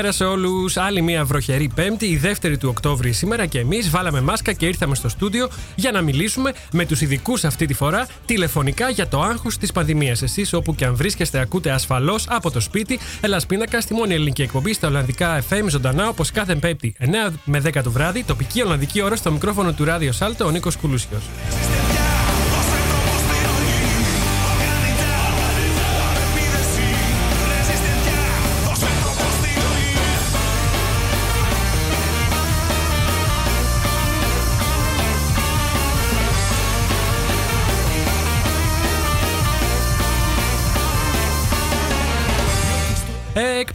[0.00, 0.76] Καλησπέρα σε όλους.
[0.76, 4.94] Άλλη μια βροχερή Πέμπτη, η δεύτερη του Οκτώβρη σήμερα και εμείς βάλαμε μάσκα και ήρθαμε
[4.94, 9.58] στο στούντιο για να μιλήσουμε με τους ειδικούς αυτή τη φορά τηλεφωνικά για το άγχος
[9.58, 10.22] της πανδημίας.
[10.22, 12.98] Εσείς όπου και αν βρίσκεστε, ακούτε ασφαλώς από το σπίτι.
[13.20, 17.62] Ελλά πίνακα στη μόνη ελληνική εκπομπή στα Ολλανδικά FM ζωντανά όπως κάθε Πέμπτη 9 με
[17.64, 21.22] 10 το βράδυ, τοπική Ολλανδική ώρα στο μικρόφωνο του Ράδιο Σάλτο ο Νίκος Κουλούσιος.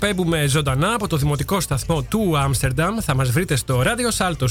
[0.07, 2.97] Εκπέμπουμε ζωντανά από το δημοτικό σταθμό του Άμστερνταμ.
[3.01, 4.47] Θα μας βρείτε στο Radio Salto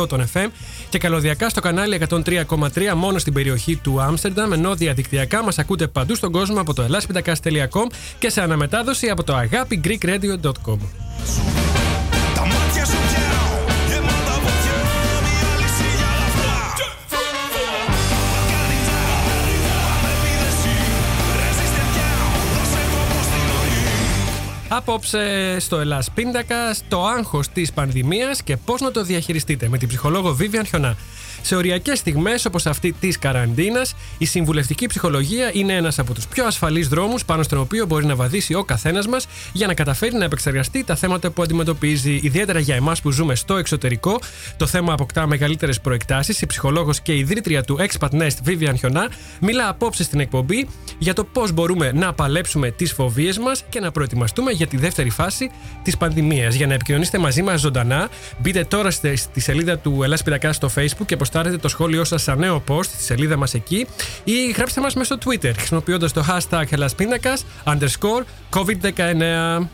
[0.00, 0.46] 106,8 των FM
[0.88, 4.52] και καλωδιακά στο κανάλι 103,3 μόνο στην περιοχή του Άμστερνταμ.
[4.52, 9.34] Ενώ διαδικτυακά μας ακούτε παντού στον κόσμο από το ελάσπιντακά.com και σε αναμετάδοση από το
[9.38, 10.78] agapigreekradio.com.
[24.72, 29.88] Απόψε στο Ελλάς Πίντακα, το άγχος της πανδημίας και πώς να το διαχειριστείτε με την
[29.88, 30.96] ψυχολόγο Vivian Χιονά.
[31.42, 36.46] Σε οριακές στιγμές όπως αυτή της καραντίνας, η συμβουλευτική ψυχολογία είναι ένας από τους πιο
[36.46, 40.24] ασφαλείς δρόμους πάνω στον οποίο μπορεί να βαδίσει ο καθένας μας για να καταφέρει να
[40.24, 42.20] επεξεργαστεί τα θέματα που αντιμετωπίζει.
[42.22, 44.20] Ιδιαίτερα για εμάς που ζούμε στο εξωτερικό,
[44.56, 46.40] το θέμα αποκτά μεγαλύτερες προεκτάσεις.
[46.40, 49.08] Η ψυχολόγος και ιδρύτρια του Expat Nest, Vivian Χιονά,
[49.40, 53.90] μιλά απόψε στην εκπομπή για το πώς μπορούμε να παλέψουμε τις φοβίες μας και να
[53.90, 55.50] προετοιμαστούμε για τη δεύτερη φάση
[55.82, 56.54] της πανδημίας.
[56.54, 61.06] Για να επικοινωνήσετε μαζί μας ζωντανά, μπείτε τώρα στη σελίδα του Ελλάς Πυρακάς στο Facebook
[61.06, 63.86] και αποστάρετε το σχόλιο σας σε νέο post στη σελίδα μας εκεί
[64.24, 66.88] ή γράψτε μας μέσω Twitter χρησιμοποιώντας το hashtag Hellas
[67.64, 69.66] underscore COVID-19.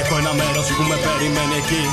[0.00, 1.84] Έχω ένα μέρος που με περιμένει εκεί.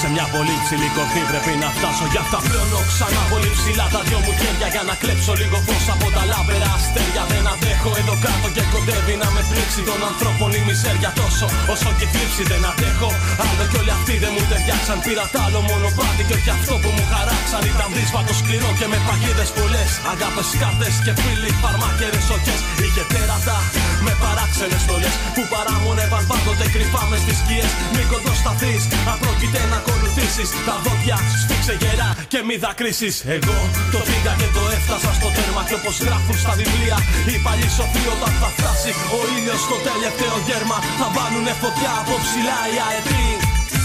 [0.00, 2.04] Σε μια πολύ ψηλή κορφή πρέπει να φτάσω.
[2.12, 4.68] Γι' αυτά πλώνω ξανά πολύ ψηλά τα δυο μου χέρια.
[4.74, 7.22] Για να κλέψω λίγο φως από τα λάβερα αστέρια.
[7.32, 9.80] Δεν αντέχω εδώ κάτω και κοντεύει να με πλήξει.
[9.90, 13.10] Των ανθρώπων η μιζέρια τόσο όσο και θλίψη δεν αντέχω.
[13.46, 14.98] Άλλο κι όλοι αυτοί δεν μου ταιριάξαν.
[15.04, 17.62] Πήρα τ' άλλο μονοπάτι και όχι αυτό που μου χαράξαν.
[17.72, 19.90] Ήταν δύσβατο σκληρό και με παγίδες πολλές.
[20.12, 22.60] Αγάπες κάρτες και φίλοι, φαρμάκερες οχές.
[22.84, 23.56] Είχε τέρατα
[24.06, 27.70] με παράξενες στολές που παραμονεύαν πάντοτε κρυφά μες στι σκιές.
[27.94, 30.48] Μην κοντοσταθείς, αν πρόκειται να ακολουθήσεις.
[30.66, 33.14] Τα δόντια σφίξε γερά και μη δακρύσεις.
[33.36, 33.58] Εγώ
[33.94, 35.62] το πήγα και το έφτασα στο τέρμα.
[35.68, 36.96] Και όπως γράφουν στα βιβλία,
[37.30, 40.78] οι παλιοί σοφοί όταν θα φτάσει ο ήλιος στο τελευταίο γέρμα.
[41.00, 43.24] Θα βάλουνε φωτιά από ψηλά οι αετοί.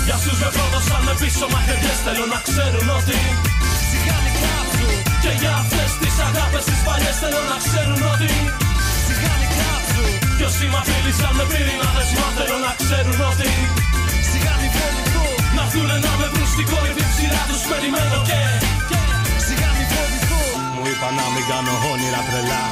[0.08, 2.00] Για σου με πρόδωσαν με πίσω μαχαιριές.
[2.06, 3.20] Θέλω να ξέρουν ότι
[3.90, 4.90] σιγάνι κάψου.
[5.24, 8.69] Και για αυτές τις αγάπες τις παλιές θέλω να ξέρουν ότι σιγάνι
[10.40, 10.40] κάψου.
[10.40, 13.52] Κι όσοι μ' απειλήσαν με πυρηνάδες μα θέλω να ξέρουν ότι
[14.30, 18.42] σιγάνι φοβηθώ Να έρθουνε να με βρουν στην κορυφή ψηλά τους περιμένω και
[19.46, 20.44] σιγάνι φοβηθώ
[20.76, 22.66] Μου είπα να μην κάνω όνειρα τρελά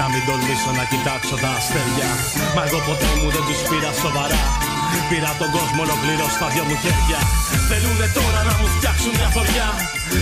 [0.00, 2.10] να μην τολμήσω να κοιτάξω τα αστέρια
[2.54, 4.65] Μα εγώ ποτέ μου δεν τους πήρα σοβαρά
[5.10, 7.20] Πήρα τον κόσμο ολοκληρώ στα δυο μου χέρια.
[7.68, 9.68] Θέλουνε τώρα να μου φτιάξουν μια φοριά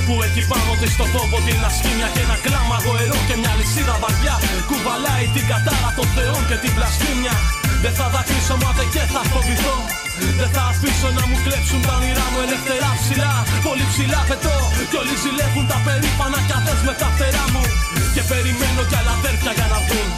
[0.06, 2.76] Που έχει πάνω τη στο φόβο την ασχήμια Και ένα κλάμα.
[2.84, 4.34] Γοερό και μια λυσίδα βαριά.
[4.70, 7.34] Κουβαλάει την κατάρα των θεών και την πλασφήμια
[7.84, 9.76] Δεν θα δακρύσω μα δεν και θα φοβηθώ.
[10.40, 13.32] Δεν θα αφήσω να μου κλέψουν τα όνειρά μου ελευθερά ψηλά.
[13.66, 14.56] Πολύ ψηλά πετώ
[14.90, 16.56] Κι όλοι ζηλεύουν τα περήφανα κι
[16.86, 17.64] με τα φτερά μου.
[18.14, 20.10] Και περιμένω κι άλλα αδέρφια για να βγουν.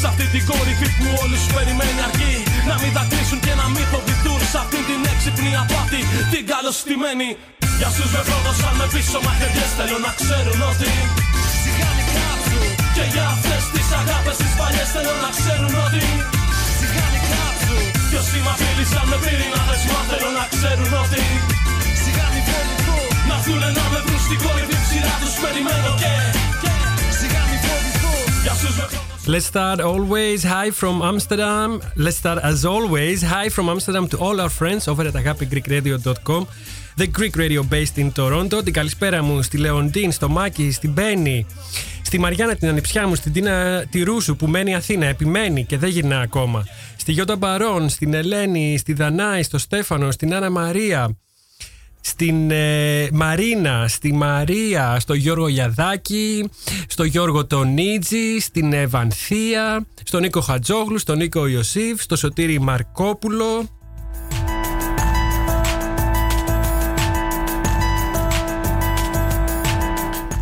[0.00, 2.34] Σ' αυτή την κορυφή που όλους περιμένει αρκεί
[2.70, 6.00] Να μην δακρύσουν και να μην φοβηθούν Σ' αυτή την έξυπνη απάτη.
[6.32, 7.28] Την καλωστημένη.
[7.78, 10.90] Για σους με πρόδωσαν με πίσω μαχαιριές Θέλω να ξέρουν ότι
[11.62, 12.60] Σιγάνι κάψου
[12.96, 16.04] Και για αυτές τις αγάπες τις παλιές Θέλω να ξέρουν ότι
[16.78, 17.78] Σιγάνι κάψου
[18.08, 21.22] Κι όσοι μ' απειλήσαν με πυρηνάδες Μα θέλω να ξέρουν ότι
[22.02, 22.98] Σιγάνι φοβηθώ
[23.28, 26.12] Να έρθουνε να με βρουν στην κορυφή ψηλά τους περιμένω και
[27.18, 31.70] Σιγάνι φοβηθώ Για σους με πρόδωσαν Let's start always hi from Amsterdam.
[32.04, 36.46] Let's start as always hi from Amsterdam to all our friends over at agapigreekradio.com.
[36.96, 38.62] The Greek Radio based in Toronto.
[38.64, 41.46] Την καλησπέρα μου στη Λεοντίν, στο Μάκη, στην Μπέννη,
[42.02, 45.88] στη Μαριάννα την ανιψιά μου, στην Τίνα τη Ρούσου που μένει Αθήνα, επιμένει και δεν
[45.88, 46.66] γυρνά ακόμα.
[46.96, 51.16] Στη Γιώτα Μπαρόν, στην Ελένη, στη Δανάη, στο Στέφανο, στην Άννα Μαρία,
[52.00, 56.50] στην ε, Μαρίνα, στη Μαρία, στο Γιώργο Γιαδάκη,
[56.86, 63.68] στο Γιώργο Τονίτζη, στην Ευανθία, στον Νίκο Χατζόγλου, στον Νίκο Ιωσήφ, στο Σωτήρι Μαρκόπουλο.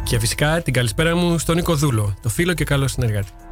[0.02, 3.45] Και φυσικά την καλησπέρα μου στον Νίκο Δούλο, το φίλο και καλό συνεργάτη.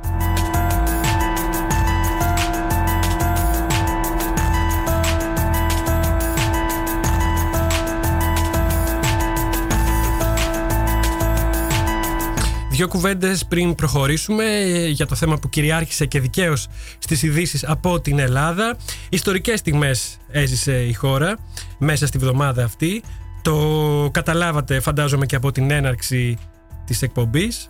[12.75, 16.67] Δύο κουβέντες πριν προχωρήσουμε ε, για το θέμα που κυριάρχησε και δικαίως
[16.99, 18.77] στις ειδήσεις από την Ελλάδα.
[19.09, 21.39] Ιστορικές στιγμές έζησε η χώρα
[21.79, 23.03] μέσα στη βδομάδα αυτή.
[23.43, 26.39] Το καταλάβατε, φαντάζομαι, και από την έναρξη
[26.87, 27.67] της εκπομπής.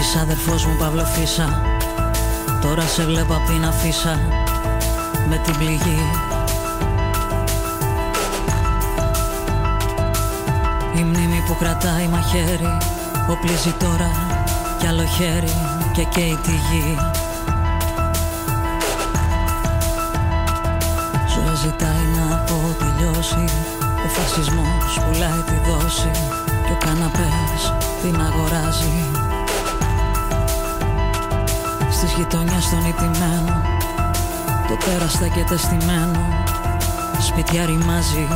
[0.00, 1.62] Είσαι αδερφός μου Παύλο Φίσα
[2.60, 4.18] Τώρα σε βλέπω απ' την αφίσα
[5.28, 6.00] Με την πληγή
[10.98, 12.76] Η μνήμη που κρατάει μαχαίρι
[13.30, 14.10] Οπλίζει τώρα
[14.78, 15.54] κι άλλο χέρι
[15.92, 16.96] Και καίει τη γη.
[21.32, 23.44] Ζωή ζητάει να αποτελειώσει
[24.04, 26.10] Ο φασισμός πουλάει τη δόση
[26.66, 27.60] Και ο καναπές
[28.02, 29.04] την αγοράζει.
[31.90, 33.62] Στις γειτονιές των ιτημένων
[34.68, 36.20] Το τέρας στέκεται στημένο
[37.20, 38.28] Σπιτιά ρημάζει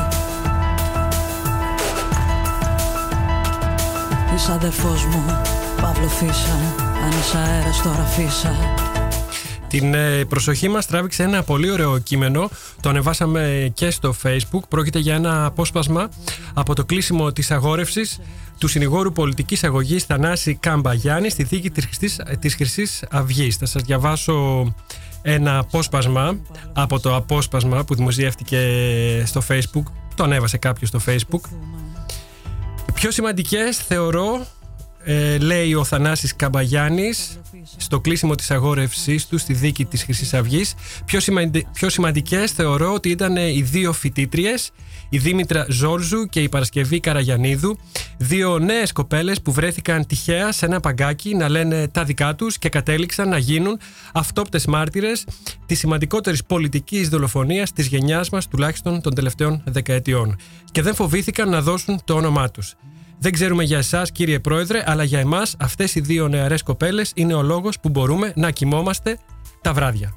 [4.35, 5.25] Είσαι αδερφός μου,
[5.81, 6.55] Παύλο Φίσα
[7.05, 8.55] Αν είσαι αέρας τώρα φύσα
[9.69, 12.51] Την ε, προσοχή μας τράβηξε ένα πολύ ωραίο κείμενο
[12.81, 16.09] Το ανεβάσαμε και στο facebook Πρόκειται για ένα απόσπασμα
[16.55, 18.21] από το κλείσιμο της αγόρευσης
[18.59, 23.57] του συνηγόρου πολιτικής αγωγής Θανάση Καμπαγιάννη στη θήκη της Χρυσής, της Χρυσής Αυγής.
[23.57, 24.67] Θα σας διαβάσω
[25.23, 26.37] ένα απόσπασμα
[26.73, 28.59] από το απόσπασμα που δημοσιεύτηκε
[29.27, 29.83] στο facebook.
[30.15, 31.41] Το ανέβασε κάποιος στο facebook.
[32.89, 34.47] Οι πιο σημαντικές θεωρώ,
[35.05, 37.41] ε, λέει ο Θανάσης Καμπαγιάννης,
[37.77, 40.75] στο κλείσιμο της αγόρευσής του στη δίκη της Χρυσής Αυγής.
[41.05, 41.67] Πιο, σημαντι...
[41.73, 44.71] πιο σημαντικές θεωρώ ότι ήταν οι δύο φοιτήτριες,
[45.09, 47.79] η Δήμητρα Ζόρζου και η Παρασκευή Καραγιανίδου,
[48.19, 52.69] δύο νέες κοπέλες που βρέθηκαν τυχαία σε ένα παγκάκι να λένε τα δικά τους και
[52.69, 53.79] κατέληξαν να γίνουν
[54.13, 55.27] αυτόπτες μάρτυρες
[55.67, 60.37] της σημαντικότερης πολιτικής δολοφονίας της γενιάς μας τουλάχιστον των τελευταίων δεκαετιών
[60.73, 62.75] και δεν φοβήθηκαν να δώσουν το όνομά τους.
[63.23, 67.35] Δεν ξέρουμε για εσάς, κύριε Πρόεδρε, αλλά για εμάς αυτές οι δύο νεαρές κοπέλες είναι
[67.35, 69.19] ο λόγος που μπορούμε να κοιμόμαστε
[69.61, 70.15] τα βράδια.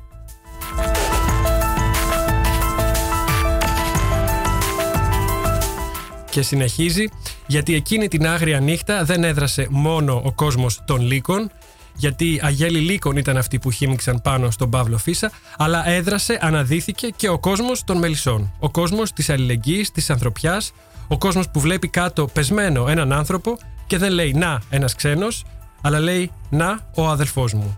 [6.29, 7.09] Και συνεχίζει,
[7.47, 11.51] γιατί εκείνη την άγρια νύχτα δεν έδρασε μόνο ο κόσμος των λύκων,
[11.95, 17.29] γιατί αγέλη λύκων ήταν αυτοί που χύμιξαν πάνω στον Παύλο Φίσα, αλλά έδρασε, αναδύθηκε και
[17.29, 18.53] ο κόσμος των μελισσών.
[18.59, 20.71] Ο κόσμος της αλληλεγγύης, της ανθρωπιάς,
[21.07, 23.57] ο κόσμος που βλέπει κάτω πεσμένο έναν άνθρωπο
[23.87, 25.45] και δεν λέει «Να, ένας ξένος»,
[25.81, 27.77] αλλά λέει «Να, ο αδελφός μου».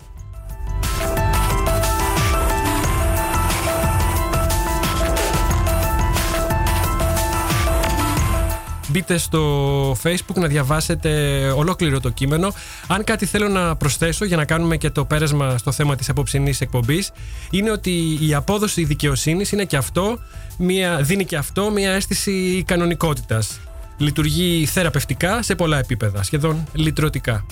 [8.88, 11.10] Μπείτε στο facebook να διαβάσετε
[11.56, 12.54] ολόκληρο το κείμενο.
[12.88, 16.62] Αν κάτι θέλω να προσθέσω για να κάνουμε και το πέρασμα στο θέμα της απόψινής
[16.62, 17.12] εκπομπής
[17.50, 20.20] είναι ότι η απόδοση δικαιοσύνης είναι και αυτό,
[20.58, 23.60] μια, δίνει και αυτό μια αίσθηση κανονικότητας.
[23.98, 27.46] Λειτουργεί θεραπευτικά σε πολλά επίπεδα, σχεδόν λυτρωτικά.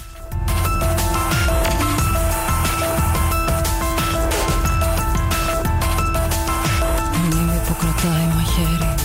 [7.13, 8.96] Μνήμη που κρατάει μαχαίρι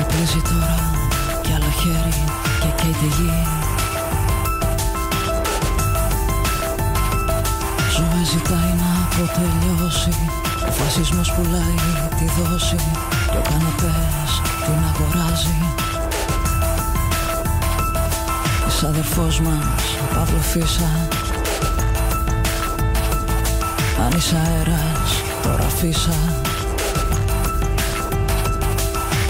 [0.00, 1.01] Οπλίζει τώρα κι άλλο χέρι
[2.82, 3.32] Και καίει τη γη
[7.96, 10.30] Ζωή ζητάει να αποτελειώσει.
[10.68, 11.74] Ο φασισμός πουλάει
[12.18, 12.76] τη δόση.
[13.30, 14.30] Και ο καναπές
[14.64, 15.58] την αγοράζει.
[18.68, 19.82] Είσαι αδερφός μας,
[20.14, 21.08] Παύλος Φίσα.
[24.04, 25.10] Αν είσαι αέρας,
[25.42, 26.16] τώρα φύσα.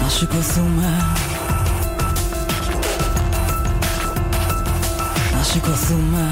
[0.01, 1.12] Να σηκωθούμε
[5.53, 6.29] σηκωθούμε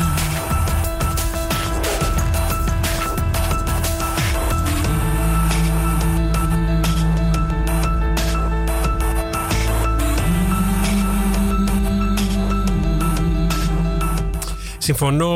[14.77, 15.29] Συμφωνώ,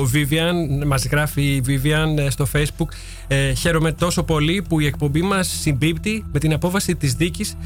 [0.00, 2.88] Vivian, μας γράφει η Vivian ε, στο facebook.
[3.28, 7.56] Ε, χαίρομαι τόσο πολύ που η εκπομπή μας συμπίπτει με την απόβαση της δίκης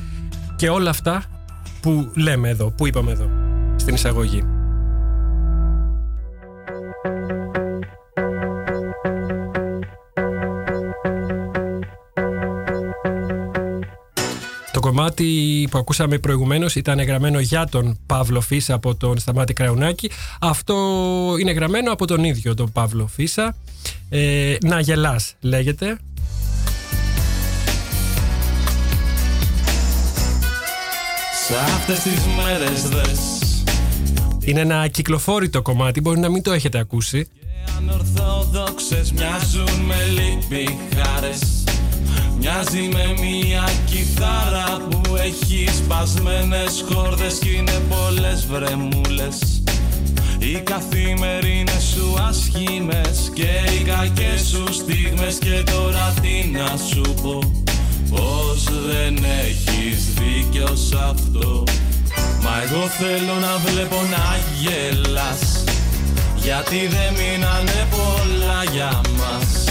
[0.57, 1.25] και όλα αυτά
[1.81, 3.31] που λέμε εδώ, που είπαμε εδώ,
[3.77, 4.56] στην εισαγωγή.
[14.87, 20.11] Κομμάτι που ακούσαμε προηγουμένως ήταν γραμμένο για τον Παύλο Φίσα από τον Σταμάτη Κραουνάκη.
[20.41, 20.75] Αυτό
[21.41, 23.57] είναι γραμμένο από τον ίδιο τον Παύλο Φίσα.
[24.09, 25.99] Ε, να γελάς λέγεται.
[31.47, 33.36] Σε αυτές τις μέρες δες
[34.47, 37.29] Είναι ένα κυκλοφόρητο κομμάτι, μπορεί να μην το έχετε ακούσει.
[37.41, 41.65] Και ανορθόδοξες μοιάζουν με λυπηχάρες
[42.39, 49.63] Μοιάζει με μια κιθάρα που έχει σπασμένες χόρδες Κι είναι πολλές βρεμούλες.
[50.39, 57.65] Οι καθημερινές σου ασχήμες Και οι κακές σου στιγμές Και τώρα τι να σου πω.
[58.11, 61.65] Πως δεν έχεις δίκιο σ' αυτό
[62.57, 65.65] Μα εγώ θέλω να βλέπω να γελάς.
[66.37, 69.65] Γιατί δεν μείνανε πολλά για μας.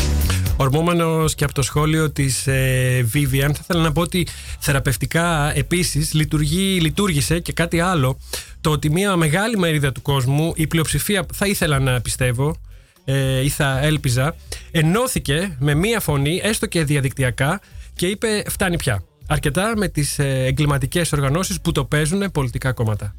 [0.58, 4.28] Ορμόμενος και από το σχόλιο της ε, Vivian θα ήθελα να πω ότι
[4.60, 8.20] θεραπευτικά επίσης λειτουργεί, λειτουργήσε και κάτι άλλο.
[8.62, 12.58] Το ότι μια μεγάλη μερίδα του κόσμου η πλειοψηφία θα ήθελα να πιστεύω
[13.06, 14.36] ε, ή θα έλπιζα
[14.72, 17.62] ενώθηκε με μία φωνή έστω και διαδικτυακά
[17.96, 23.16] και είπε φτάνει πια αρκετά με τις ε, εγκληματικές οργανώσεις που το παίζουν πολιτικά κόμματα.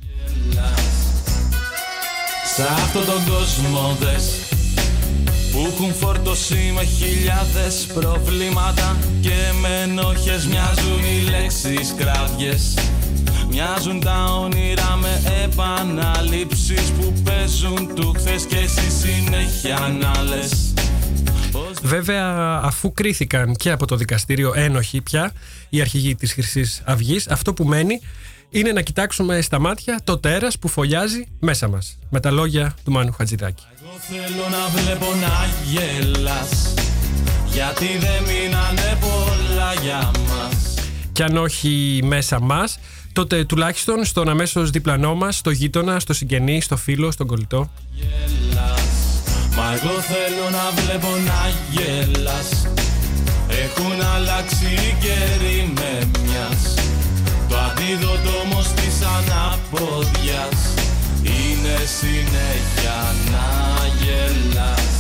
[2.55, 4.47] Σε αυτόν τον κόσμο δες
[5.53, 12.75] που έχουν φορτώσει με χιλιάδες προβλήματα Και με ενόχες μοιάζουν οι λέξεις κραυγές.
[13.51, 20.75] Μοιάζουν τα όνειρα με επαναλήψεις που παίζουν του χθες και εσύ συνέχεια να λες
[21.87, 25.33] Βέβαια, αφού κρίθηκαν και από το δικαστήριο ένοχοι πια
[25.69, 28.01] οι αρχηγοί της χρυσής αυγής, αυτό που μένει
[28.51, 31.99] είναι να κοιτάξουμε στα μάτια το τέρας που φωλιάζει μέσα μας.
[32.11, 33.65] Με τα λόγια του Μάνου Χατζηδάκη.
[33.83, 36.75] Εγώ θέλω να βλέπω να γελάς
[37.47, 40.75] Γιατί δεν μείνανε πολλά για μας
[41.13, 42.79] Και αν όχι μέσα μας
[43.13, 47.71] τότε τουλάχιστον στον αμέσως διπλανό μας, στο γείτονα, στο συγγενή, στο φίλο, στον κολλητό.
[47.95, 48.86] Γελάς
[49.57, 52.67] Μα εγώ θέλω να βλέπω να γελάς.
[53.49, 56.75] Έχουν αλλάξει οι καιροί με μιας.
[57.49, 60.75] Το αντίδοτο όμως της αναπόδιας
[61.23, 63.47] Είναι συνέχεια να
[63.87, 64.97] γελάς.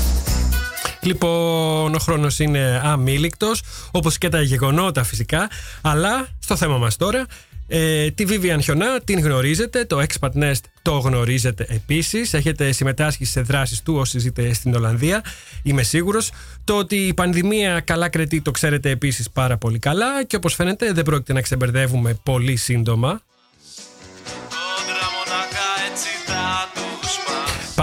[1.01, 5.51] Λοιπόν, ο χρόνος είναι αμήλικτος, όπως και τα γεγονότα φυσικά.
[5.83, 7.27] Αλλά στο θέμα μας τώρα,
[7.66, 13.40] ε, τη Vivian Χιονά την γνωρίζετε, το Expat Nest το γνωρίζετε επίσης, έχετε συμμετάσχει σε
[13.40, 15.25] δράσεις του όσοι ζείτε στην Ολλανδία,
[15.62, 16.30] είμαι σίγουρος.
[16.64, 20.92] Το ότι η πανδημία καλά κρετεί το ξέρετε επίσης πάρα πολύ καλά και όπως φαίνεται
[20.92, 23.20] δεν πρόκειται να ξεμπερδεύουμε πολύ σύντομα.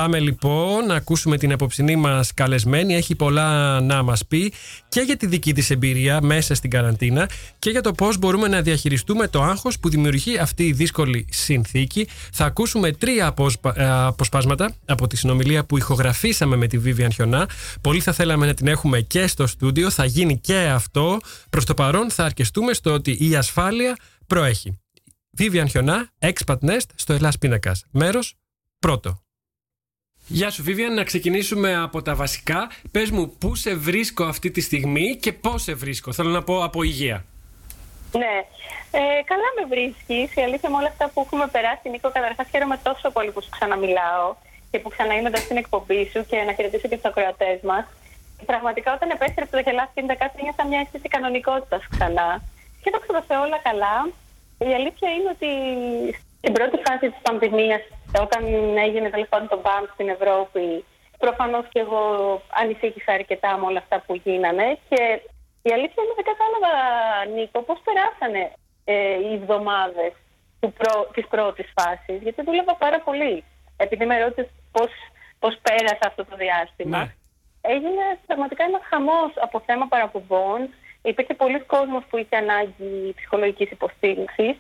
[0.03, 2.95] Πάμε λοιπόν να ακούσουμε την απόψινή μας καλεσμένη.
[2.95, 4.53] Έχει πολλά να μας πει
[4.89, 7.29] και για τη δική της εμπειρία μέσα στην καραντίνα
[7.59, 12.07] και για το πώς μπορούμε να διαχειριστούμε το άγχος που δημιουργεί αυτή η δύσκολη συνθήκη.
[12.31, 17.49] Θα ακούσουμε τρία αποσπα- ε, αποσπάσματα από τη συνομιλία που ηχογραφήσαμε με τη Vivian Χιονά.
[17.81, 19.89] Πολύ θα θέλαμε να την έχουμε και στο στούντιο.
[19.89, 21.19] Θα γίνει και αυτό.
[21.49, 24.79] Προς το παρόν θα αρκεστούμε στο ότι η ασφάλεια προέχει.
[25.37, 27.83] Vivian Χιονά, Expat Nest στο Ελλάς Πίνακας.
[27.91, 28.35] Μέρος
[28.79, 29.22] πρώτο.
[30.27, 32.71] Γεια σου Vivian, να ξεκινήσουμε από τα βασικά.
[32.91, 36.11] Πες μου πού σε βρίσκω αυτή τη στιγμή και πώς σε βρίσκω.
[36.11, 37.25] Θέλω να πω από υγεία.
[38.11, 38.35] Ναι.
[38.91, 40.35] Ε, καλά με βρίσκεις.
[40.35, 43.49] Η αλήθεια με όλα αυτά που έχουμε περάσει, Νίκο, καταρχάς χαίρομαι τόσο πολύ που σου
[43.49, 44.27] ξαναμιλάω
[44.71, 47.85] και που ξαναείμαι εδώ στην εκπομπή σου και να χαιρετήσω και τους ακροατές μας.
[48.45, 52.29] Πραγματικά όταν επέστρεψε το Χελά στην Δεκάτη, νιώθα μια αίσθηση κανονικότητας ξανά.
[52.81, 53.95] Και το ξέρω όλα καλά.
[54.69, 55.49] Η αλήθεια είναι ότι
[56.37, 57.81] στην πρώτη φάση της πανδημίας,
[58.21, 58.43] όταν
[58.77, 60.85] έγινε τέλος πάντων το μπαμ στην Ευρώπη,
[61.17, 62.01] προφανώς και εγώ
[62.49, 64.77] ανησύχησα αρκετά με όλα αυτά που γίνανε.
[64.89, 65.01] Και
[65.61, 66.71] η αλήθεια είναι δεν κατάλαβα,
[67.35, 68.51] Νίκο, πώς περάσανε
[68.83, 70.13] ε, οι εβδομάδες
[70.59, 72.21] προ, της πρώτης φάσης.
[72.21, 73.43] Γιατί δούλευα πάρα πολύ.
[73.77, 74.91] Επειδή με ρώτησες πώς
[75.43, 76.97] πώς πέρασα αυτό το διάστημα.
[76.97, 77.13] Ναι.
[77.61, 80.59] Έγινε πραγματικά ένας χαμός από θέμα παραπομπών.
[81.01, 84.55] Υπήρχε πολλοί κόσμος που είχε ανάγκη ψυχολογικής υποστήριξης.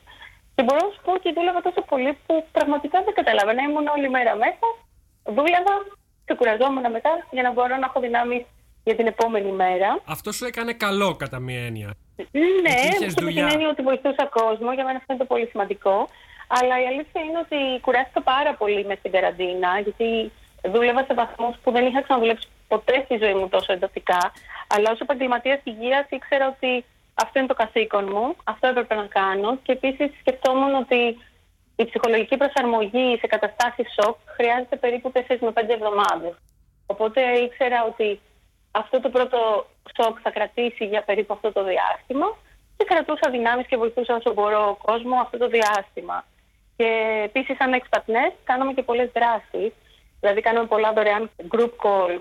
[0.55, 3.61] Και μπορώ να σου πω ότι δούλευα τόσο πολύ που πραγματικά δεν καταλάβαινα.
[3.63, 4.67] Ήμουν όλη μέρα μέσα,
[5.23, 5.75] δούλευα,
[6.25, 8.45] ξεκουραζόμουν μετά για να μπορώ να έχω δυνάμει
[8.83, 9.99] για την επόμενη μέρα.
[10.05, 11.89] Αυτό σου έκανε καλό κατά μία έννοια.
[12.65, 13.47] Ναι, είχες και με την δουλειά.
[13.51, 16.09] έννοια ότι βοηθούσα κόσμο, για μένα αυτό είναι το πολύ σημαντικό.
[16.47, 20.31] Αλλά η αλήθεια είναι ότι κουράστηκα πάρα πολύ μες στην καραντίνα, γιατί
[20.71, 24.31] δούλευα σε βαθμούς που δεν είχα ξαναδουλέψει ποτέ στη ζωή μου τόσο εντατικά.
[24.67, 29.57] Αλλά ως επαγγελματίας υγείας ήξερα ότι αυτό είναι το καθήκον μου, αυτό έπρεπε να κάνω.
[29.63, 31.17] Και επίσης σκεφτόμουν ότι
[31.75, 36.33] η ψυχολογική προσαρμογή σε καταστάσεις σοκ χρειάζεται περίπου 4 με 5 εβδομάδες.
[36.85, 38.19] Οπότε ήξερα ότι
[38.71, 39.67] αυτό το πρώτο
[39.97, 42.37] σοκ θα κρατήσει για περίπου αυτό το διάστημα
[42.77, 46.25] και κρατούσα δυνάμεις και βοηθούσα όσο μπορώ ο κόσμος αυτό το διάστημα.
[46.77, 48.03] Και επίσης, σαν expat
[48.43, 49.73] κάναμε και πολλές δράσεις.
[50.19, 52.19] Δηλαδή, κάναμε πολλά δωρεάν group call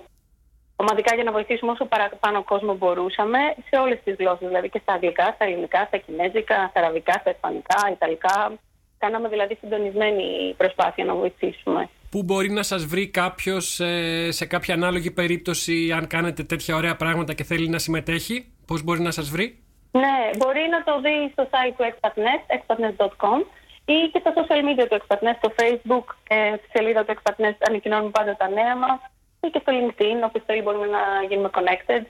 [0.83, 4.47] ομαδικά για να βοηθήσουμε όσο παραπάνω κόσμο μπορούσαμε σε όλες τις γλώσσες.
[4.49, 8.53] Δηλαδή και στα αγγλικά, στα ελληνικά, στα κινέζικα, στα αραβικά, στα ισπανικά, ιταλικά.
[8.99, 11.89] Κάναμε δηλαδή συντονισμένη προσπάθεια να βοηθήσουμε.
[12.11, 16.97] Πού μπορεί να σας βρει κάποιος ε, σε κάποια ανάλογη περίπτωση αν κάνετε τέτοια ωραία
[16.97, 19.59] πράγματα και θέλει να συμμετέχει, πώς μπορεί να σας βρει;
[19.91, 23.41] Ναι, μπορεί να το δει στο site του Expatnet, expatnet.com
[23.85, 28.11] ή και στα social media του Expatnet, στο facebook, ε, στη σελίδα του Expatnet ανακοινώνουμε
[28.11, 29.12] πάντα τα νέα μας ή
[29.51, 32.07] και στο LinkedIn, όποιος θέλει μπορούμε να γίνουμε connected.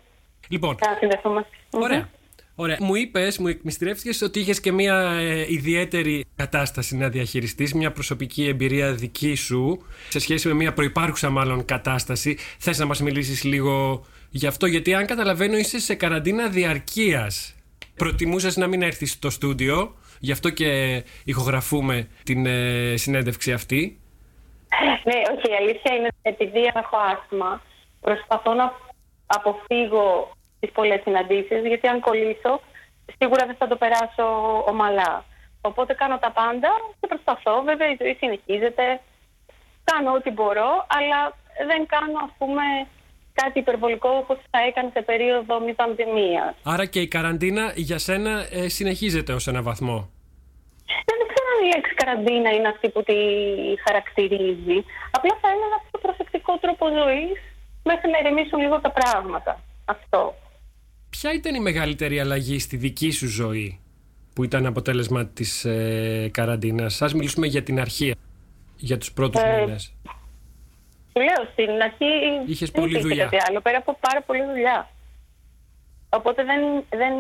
[0.49, 1.47] Λοιπόν, να συνδεθούμε.
[1.71, 2.09] Ωραία.
[2.55, 2.77] Ωραία.
[2.81, 8.49] Μου είπες, μου εκμυστηρεύτηκε ότι είχες και μια ε, ιδιαίτερη κατάσταση να διαχειριστείς, μια προσωπική
[8.49, 12.39] εμπειρία δική σου, σε σχέση με μια προπάρχουσα μάλλον κατάσταση.
[12.59, 17.55] Θες να μας μιλήσεις λίγο γι' αυτό, γιατί αν καταλαβαίνω είσαι σε καραντίνα διαρκείας.
[17.97, 24.02] Προτιμούσες να μην έρθεις στο στούντιο, γι' αυτό και ηχογραφούμε την ε, συνέντευξη αυτή.
[25.09, 27.63] Ναι, όχι, η αλήθεια είναι επειδή έχω άσθημα,
[28.01, 28.73] προσπαθώ να
[29.27, 32.61] αποφύγω τις πολλές συναντήσεις, γιατί αν κολλήσω,
[33.19, 34.27] σίγουρα δεν θα το περάσω
[34.67, 35.25] ομαλά.
[35.61, 37.63] Οπότε κάνω τα πάντα και προσπαθώ.
[37.63, 39.01] Βέβαια, η ζωή συνεχίζεται.
[39.85, 42.63] Κάνω ό,τι μπορώ, αλλά δεν κάνω, ας πούμε,
[43.33, 46.55] κάτι υπερβολικό όπως θα έκανε σε περίοδο μη πανδημία.
[46.63, 50.11] Άρα και η καραντίνα για σένα ε, συνεχίζεται ως ένα βαθμό;
[51.09, 53.17] Δεν ξέρω αν η λέξη καραντίνα είναι αυτή που τη
[53.87, 54.79] χαρακτηρίζει.
[55.17, 57.39] Απλά θα είναι ένα πιο προσεκτικό τρόπο ζωής
[57.91, 59.61] μέχρι να ηρεμήσουν λίγο τα πράγματα.
[59.85, 60.35] Αυτό.
[61.11, 63.81] Ποια ήταν η μεγαλύτερη αλλαγή στη δική σου ζωή
[64.35, 68.15] που ήταν αποτέλεσμα της ε, καραντίνας; Ας μιλήσουμε για την αρχή,
[68.77, 69.95] για τους πρώτους ε, μήνες.
[71.15, 72.05] Λέω, στην αρχή
[72.47, 73.25] Είχες δεν πολλή δουλειά.
[73.25, 74.91] κάτι άλλο, πέρα από πάρα πολλή δουλειά.
[76.09, 77.13] Οπότε δεν, δεν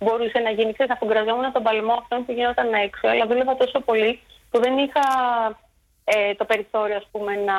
[0.00, 4.20] μπορούσε να γίνει, ξέρεις, αφουγκραζόμουν τον παλμό αυτόν που γινόταν έξω, αλλά δούλευα τόσο πολύ
[4.50, 5.04] που δεν είχα
[6.04, 7.58] ε, το περιθώριο, ας πούμε, να,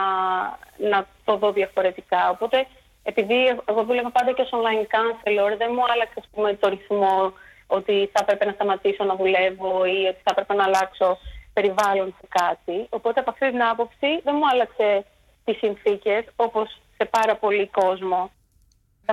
[0.89, 2.29] να το δω διαφορετικά.
[2.29, 2.67] Οπότε
[3.03, 7.33] επειδή εγώ δούλευα πάντα και ως online counselor, δεν μου άλλαξε ας πούμε, το ρυθμό
[7.67, 11.17] ότι θα έπρεπε να σταματήσω να δουλεύω ή ότι θα έπρεπε να αλλάξω
[11.53, 12.87] περιβάλλον σε κάτι.
[12.89, 15.05] Οπότε από αυτή την άποψη δεν μου άλλαξε
[15.45, 18.31] τις συνθήκες όπως σε πάρα πολύ κόσμο.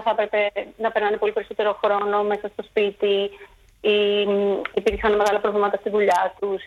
[0.02, 3.30] Θα έπρεπε να περνάνε πολύ περισσότερο χρόνο μέσα στο σπίτι
[3.80, 3.96] ή
[4.74, 6.62] υπήρχαν μεγάλα προβλήματα στη δουλειά τους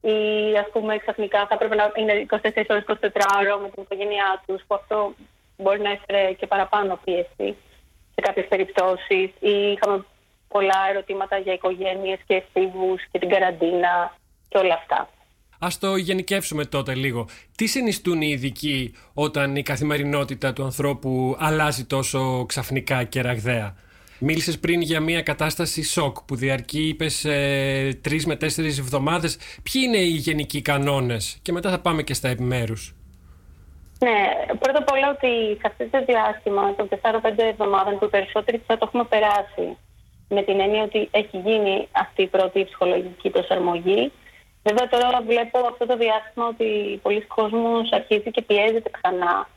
[0.00, 0.18] ή
[0.58, 2.36] ας πούμε ξαφνικά θα έπρεπε να είναι 24
[2.68, 2.92] ώρες 24
[3.38, 5.14] ώρες με την οικογένειά τους που αυτό
[5.56, 7.56] μπορεί να έφερε και παραπάνω πίεση
[8.14, 10.04] σε κάποιες περιπτώσεις ή είχαμε
[10.48, 14.14] πολλά ερωτήματα για οικογένειες και εφήβους και την καραντίνα
[14.48, 15.08] και όλα αυτά.
[15.64, 17.28] Α το γενικεύσουμε τότε λίγο.
[17.56, 23.76] Τι συνιστούν οι ειδικοί όταν η καθημερινότητα του ανθρώπου αλλάζει τόσο ξαφνικά και ραγδαία;
[24.18, 29.36] Μίλησες πριν για μια κατάσταση σοκ που διαρκεί, είπες, ε, τρεις με τέσσερις εβδομάδες.
[29.62, 32.94] Ποιοι είναι οι γενικοί κανόνες, και μετά θα πάμε και στα επιμέρους.
[34.04, 34.18] Ναι,
[34.58, 38.78] πρώτα απ' όλα ότι σε αυτό το διάστημα των 4-5 εβδομάδων που οι περισσότεροι θα
[38.78, 39.76] το έχουμε περάσει
[40.28, 44.12] με την έννοια ότι έχει γίνει αυτή η πρώτη ψυχολογική προσαρμογή.
[44.62, 49.48] Βέβαια τώρα βλέπω αυτό το διάστημα ότι πολλοί κόσμος αρχίζει και πιέζεται ξανά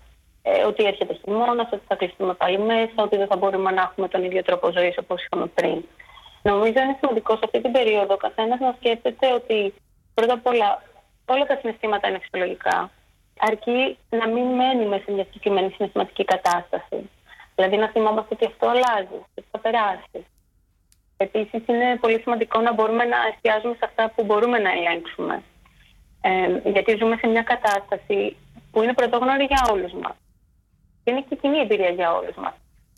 [0.42, 4.08] ε, ότι έρχεται χειμώνας, ότι θα κλειστούμε πάλι μέσα, ότι δεν θα μπορούμε να έχουμε
[4.08, 5.84] τον ίδιο τρόπο ζωής όπως είχαμε πριν.
[6.42, 9.74] Νομίζω είναι σημαντικό σε αυτή την περίοδο ο καθένας να σκέφτεται ότι
[10.14, 10.84] πρώτα απ' όλα
[11.26, 12.92] όλα τα συναισθήματα είναι φυσιολογικά
[13.40, 17.10] αρκεί να μην μένει μέσα σε μια συγκεκριμένη συναισθηματική κατάσταση.
[17.56, 20.26] Δηλαδή να θυμόμαστε ότι αυτό αλλάζει, ότι θα περάσει.
[21.18, 25.44] Επίσης, είναι πολύ σημαντικό να μπορούμε να εστιάζουμε σε αυτά που μπορούμε να ελέγξουμε.
[26.22, 28.38] Ε, γιατί ζούμε σε μια κατάσταση
[28.72, 30.16] που είναι πρωτόγνωρη για όλους μας.
[31.04, 32.54] Είναι και κοινή εμπειρία για όλους μας.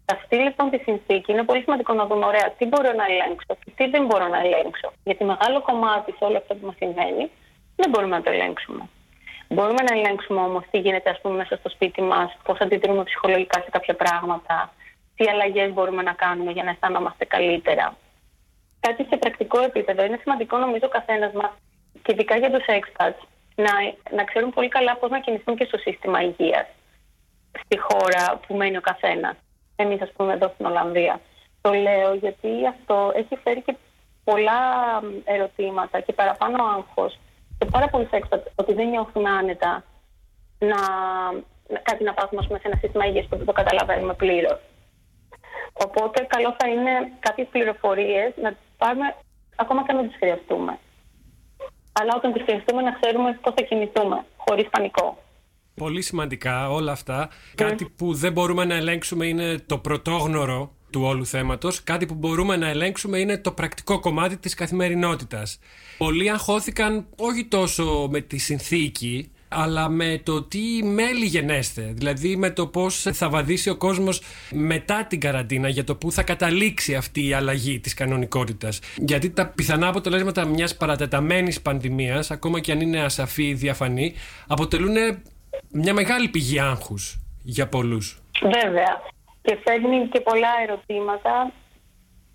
[0.05, 3.53] Σε αυτή λοιπόν τη συνθήκη είναι πολύ σημαντικό να δούμε, ωραία, τι μπορώ να ελέγξω
[3.63, 4.91] και τι δεν μπορώ να ελέγξω.
[5.03, 7.31] Γιατί μεγάλο κομμάτι σε όλο αυτό που μας συμβαίνει
[7.75, 8.83] δεν μπορούμε να το ελέγξουμε.
[9.49, 13.61] Μπορούμε να ελέγξουμε όμως τι γίνεται ας πούμε, μέσα στο σπίτι μας, πώς αντιδρούμε ψυχολογικά
[13.61, 14.73] σε κάποια πράγματα,
[15.15, 17.95] τι αλλαγές μπορούμε να κάνουμε για να αισθανόμαστε καλύτερα.
[18.87, 20.03] Κάτι σε πρακτικό επίπεδο.
[20.03, 21.51] Είναι σημαντικό νομίζω ο καθένας μας,
[22.01, 23.19] και ειδικά για τους expats,
[23.55, 23.73] να,
[24.15, 26.67] να ξέρουν πολύ καλά πώς να κινηθούν και στο σύστημα υγείας
[27.63, 29.35] στη χώρα που μένει ο καθένας.
[29.75, 31.19] Εμείς, ας πούμε, εδώ στην Ολλανδία.
[31.61, 33.75] Το λέω γιατί αυτό έχει φέρει και
[34.23, 34.61] πολλά
[35.23, 37.19] ερωτήματα και παραπάνω άγχος
[37.57, 39.83] και πάρα πολλοί έξω ότι δεν νιώθουν άνετα
[40.59, 40.79] να
[41.81, 44.59] κάτι να πάθουμε ας πούμε, σε ένα σύστημα υγείας που δεν το καταλαβαίνουμε πλήρως.
[45.73, 49.15] Οπότε, καλό θα είναι κάποιες πληροφορίες να τι πάρουμε
[49.55, 50.79] ακόμα και αν δεν τις χρειαστούμε.
[51.91, 55.17] Αλλά όταν τις χρειαστούμε, να ξέρουμε πώς θα κινηθούμε, χωρίς πανικό.
[55.75, 57.29] Πολύ σημαντικά όλα αυτά.
[57.55, 61.83] Κάτι που δεν μπορούμε να ελέγξουμε είναι το πρωτόγνωρο του όλου θέματος.
[61.83, 65.59] Κάτι που μπορούμε να ελέγξουμε είναι το πρακτικό κομμάτι της καθημερινότητας.
[65.97, 71.91] Πολλοί αγχώθηκαν όχι τόσο με τη συνθήκη, αλλά με το τι μέλη γενέστε.
[71.95, 76.23] Δηλαδή με το πώς θα βαδίσει ο κόσμος μετά την καραντίνα για το που θα
[76.23, 78.79] καταλήξει αυτή η αλλαγή της κανονικότητας.
[78.95, 84.13] Γιατί τα πιθανά αποτελέσματα μιας παρατεταμένης πανδημίας, ακόμα και αν είναι ασαφή ή διαφανή,
[84.47, 84.95] αποτελούν
[85.71, 88.21] μια μεγάλη πηγή άγχους για πολλούς.
[88.41, 89.01] Βέβαια.
[89.41, 91.51] Και φέρνει και πολλά ερωτήματα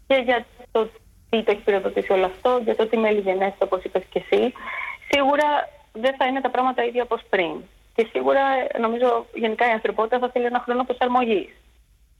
[0.07, 0.90] και για το
[1.29, 4.53] τι το έχει πυροδοτήσει όλο αυτό, για το τι μέλη γενέστε, όπως είπες και εσύ.
[5.09, 7.62] Σίγουρα δεν θα είναι τα πράγματα ίδια όπως πριν.
[7.94, 8.40] Και σίγουρα,
[8.81, 11.48] νομίζω, γενικά η ανθρωπότητα θα θέλει ένα χρόνο προσαρμογής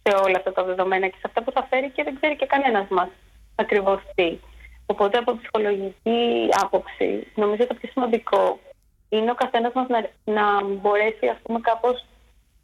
[0.02, 2.46] σε όλα αυτά τα δεδομένα και σε αυτά που θα φέρει και δεν ξέρει και
[2.46, 3.08] κανένας μας
[3.54, 4.38] ακριβώς τι.
[4.87, 8.58] Οπότε, από ψυχολογική άποψη, νομίζω το πιο σημαντικό
[9.08, 12.04] είναι ο καθένας μας να, να μπορέσει, ας πούμε, κάπως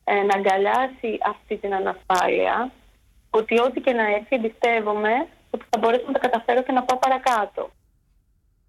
[0.04, 2.70] ε, να αγκαλιάσει αυτή την ανασφάλεια,
[3.30, 6.98] ότι ό,τι και να έρθει, εμπιστεύομαι ότι θα μπορέσω να τα καταφέρω και να πάω
[6.98, 7.70] παρακάτω.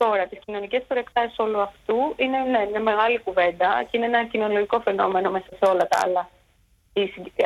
[0.04, 4.80] Τώρα, τις κοινωνικές προεκτάσεις όλου αυτού είναι ναι, μια μεγάλη κουβέντα και είναι ένα κοινωνικό
[4.80, 6.30] φαινόμενο μέσα σε όλα τα άλλα.
[6.94, 7.02] Η,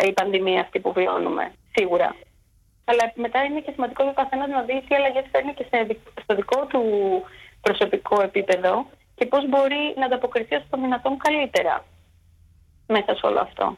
[0.10, 2.16] η πανδημία αυτή που βιώνουμε, σίγουρα.
[2.86, 5.66] Αλλά μετά είναι και σημαντικό για ο καθένας να δει τι αλλαγές φέρνει και
[6.24, 6.82] στο δικό του
[7.62, 8.86] προσωπικό επίπεδο
[9.16, 11.86] και πώς μπορεί να ανταποκριθεί όσο το δυνατόν καλύτερα
[12.88, 13.78] μέσα σε όλο αυτό.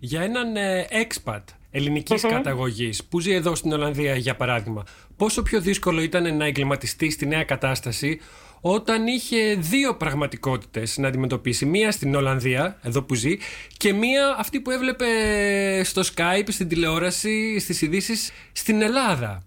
[0.00, 4.84] Για έναν ε, expat ελληνικής καταγωγής που ζει εδώ στην Ολλανδία για παράδειγμα
[5.16, 8.20] πόσο πιο δύσκολο ήταν να εγκληματιστεί στη νέα κατάσταση
[8.60, 11.66] όταν είχε δύο πραγματικότητες να αντιμετωπίσει.
[11.66, 13.36] Μία στην Ολλανδία, εδώ που ζει,
[13.76, 15.06] και μία αυτή που έβλεπε
[15.84, 19.42] στο Skype, στην τηλεόραση, στις ειδήσεις στην Ελλάδα.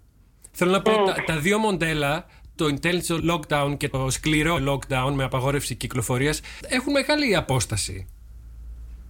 [0.51, 5.23] Θέλω να πω, τα, τα δύο μοντέλα το intelligent lockdown και το σκληρό lockdown με
[5.23, 8.07] απαγόρευση κυκλοφορίας έχουν μεγάλη απόσταση.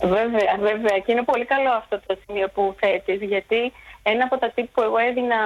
[0.01, 0.99] Βέβαια, βέβαια.
[0.99, 4.81] Και είναι πολύ καλό αυτό το σημείο που θέτεις, γιατί ένα από τα τύπου που
[4.81, 5.37] εγώ έδινα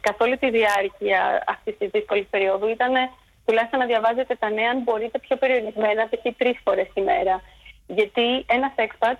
[0.00, 2.92] καθ' όλη τη διάρκεια αυτής της δύσκολης περίοδου ήταν
[3.44, 6.36] τουλάχιστον να διαβάζετε τα νέα, αν μπορείτε πιο περιορισμένα, π.χ.
[6.36, 7.42] τρεις φορές τη μέρα.
[7.86, 9.16] Γιατί ένα expat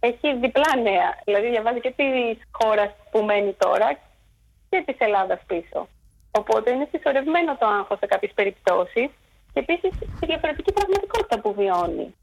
[0.00, 1.18] έχει διπλά νέα.
[1.24, 2.04] Δηλαδή, διαβάζει και τη
[2.50, 3.98] χώρα που μένει τώρα
[4.70, 5.88] και της Ελλάδας πίσω.
[6.30, 9.08] Οπότε είναι συσσωρευμένο το άγχος σε κάποιες περιπτώσεις
[9.52, 12.14] και επίσης τη διαφορετική πραγματικότητα που βιώνει.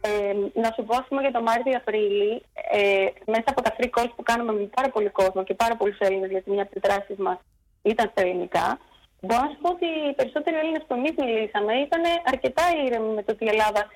[0.00, 4.12] Ε, να σου πω, ας πούμε, για το Μάρτιο-Απρίλη, ε, μέσα από τα free calls
[4.16, 7.16] που κάνουμε με πάρα πολύ κόσμο και πάρα πολλούς Έλληνες, γιατί μια από τις δράσεις
[7.16, 7.38] μας
[7.82, 8.78] ήταν στα ελληνικά,
[9.20, 13.22] μπορώ να σου πω ότι οι περισσότεροι Έλληνες που εμείς μιλήσαμε ήταν αρκετά ήρεμοι με
[13.22, 13.90] το ότι η Ελλάδα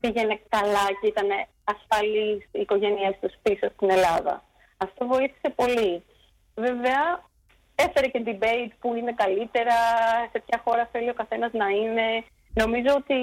[0.00, 1.28] πήγαινε καλά και ήταν
[1.64, 4.44] ασφαλής οι οικογένειέ τους πίσω στην Ελλάδα.
[4.76, 6.04] Αυτό βοήθησε πολύ.
[6.54, 7.00] Βέβαια,
[7.74, 9.76] έφερε και debate που είναι καλύτερα,
[10.32, 12.24] σε ποια χώρα θέλει ο καθένας να είναι.
[12.54, 13.18] Νομίζω ότι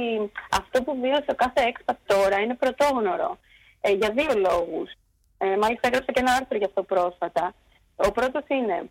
[0.51, 3.37] αυτό που βίωσε ο κάθε έξπατ τώρα είναι πρωτόγνωρο.
[3.81, 4.91] Ε, για δύο λόγους.
[5.37, 7.53] Ε, μάλιστα έγραψα και ένα άρθρο γι' αυτό πρόσφατα.
[7.95, 8.89] Ο πρώτος είναι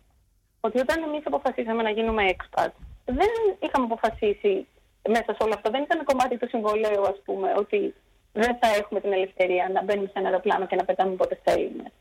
[0.59, 2.71] ότι όταν εμείς αποφασίσαμε να γίνουμε expat,
[3.05, 4.67] δεν είχαμε αποφασίσει
[5.07, 5.69] μέσα σε όλο αυτό.
[5.69, 7.93] Δεν ήταν κομμάτι του συμβολέου, ας πούμε, ότι
[8.33, 11.91] δεν θα έχουμε την ελευθερία να μπαίνουμε σε ένα αεροπλάνο και να πετάμε όποτε θέλουμε.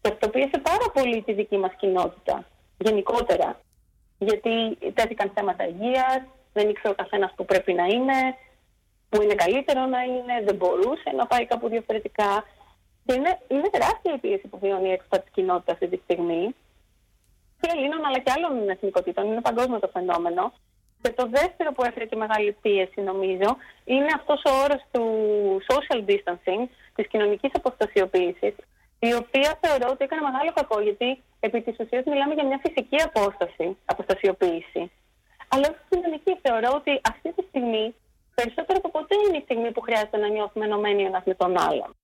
[0.00, 2.44] Και αυτό πίεσε πάρα πολύ τη δική μας κοινότητα
[2.78, 3.60] γενικότερα.
[4.18, 6.22] Γιατί τέθηκαν θέματα υγείας,
[6.58, 8.18] δεν ήξερε ο καθένας που πρέπει να είναι,
[9.08, 12.30] που είναι καλύτερο να είναι, δεν μπορούσε να πάει κάπου διαφορετικά.
[13.04, 16.44] Και είναι, είναι τεράστια η πίεση που βιώνει η έξω κοινότητας αυτή τη στιγμή.
[17.60, 19.22] Και Ελλήνων αλλά και άλλων εθνικότητων.
[19.26, 20.52] Είναι παγκόσμιο το φαινόμενο.
[21.02, 23.50] Και το δεύτερο που έφερε και μεγάλη πίεση, νομίζω,
[23.84, 25.04] είναι αυτός ο όρος του
[25.70, 26.62] social distancing,
[26.94, 28.54] της κοινωνικής αποστασιοποίησης,
[28.98, 32.98] η οποία θεωρώ ότι έκανε μεγάλο κακό, γιατί επί της ουσίας μιλάμε για μια φυσική
[33.08, 34.90] απόσταση, αποστασιοποίηση.
[35.48, 36.38] Αλλά όχι κοινωνική.
[36.42, 37.94] Θεωρώ ότι αυτή τη στιγμή,
[38.34, 41.96] περισσότερο από ποτέ είναι η στιγμή που χρειάζεται να νιώθουμε ενωμένοι ένας με τον άλλον.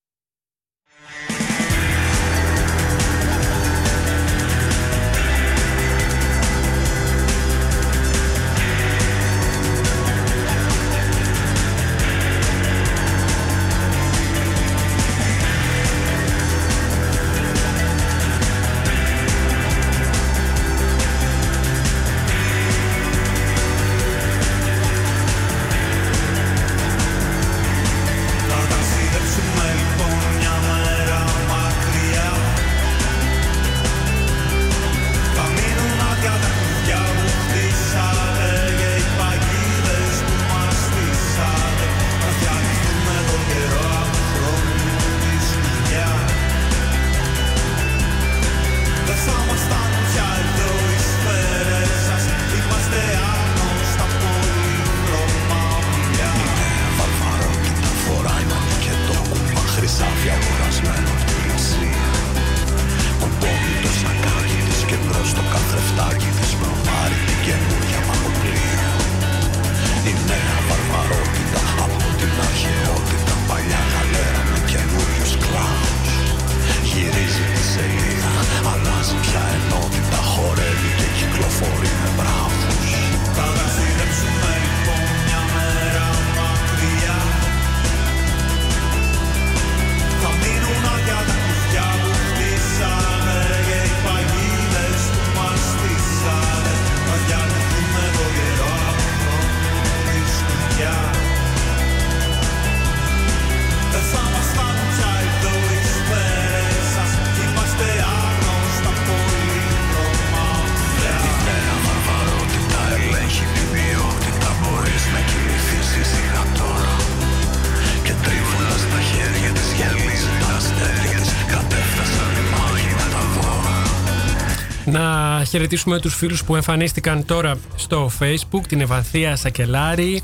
[125.48, 130.22] Χαιρετήσουμε τους φίλους που εμφανίστηκαν τώρα στο facebook, την Ευανθία Σακελάρη,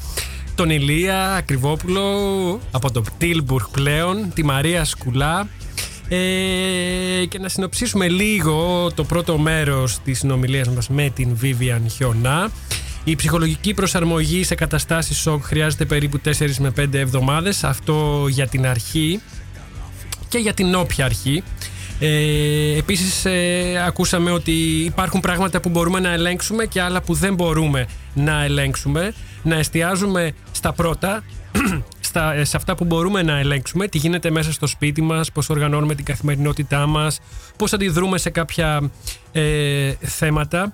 [0.55, 2.03] τον Ηλία Ακριβόπουλο
[2.71, 5.49] από το Πτήλμπουργκ πλέον, τη Μαρία Σκουλά
[6.09, 12.51] ε, και να συνοψίσουμε λίγο το πρώτο μέρος της συνομιλίας μας με την Vivian Χιονά.
[13.05, 17.65] Η ψυχολογική προσαρμογή σε καταστάσεις σοκ χρειάζεται περίπου 4 με 5 εβδομάδες.
[17.65, 19.21] Αυτό για την αρχή
[20.29, 21.43] και για την όποια αρχή.
[22.03, 24.53] Ε, επίσης ε, ακούσαμε ότι
[24.85, 29.15] υπάρχουν πράγματα που μπορούμε να ελέγξουμε και άλλα που δεν μπορούμε να ελέγξουμε.
[29.43, 31.25] Να εστιάζουμε στα πρώτα,
[32.01, 35.49] στα, ε, σε αυτά που μπορούμε να ελέγξουμε, τι γίνεται μέσα στο σπίτι μας, πώς
[35.49, 37.21] οργανώνουμε την καθημερινότητά μας,
[37.57, 38.91] πώς αντιδρούμε σε κάποια
[39.33, 40.73] ε, θέματα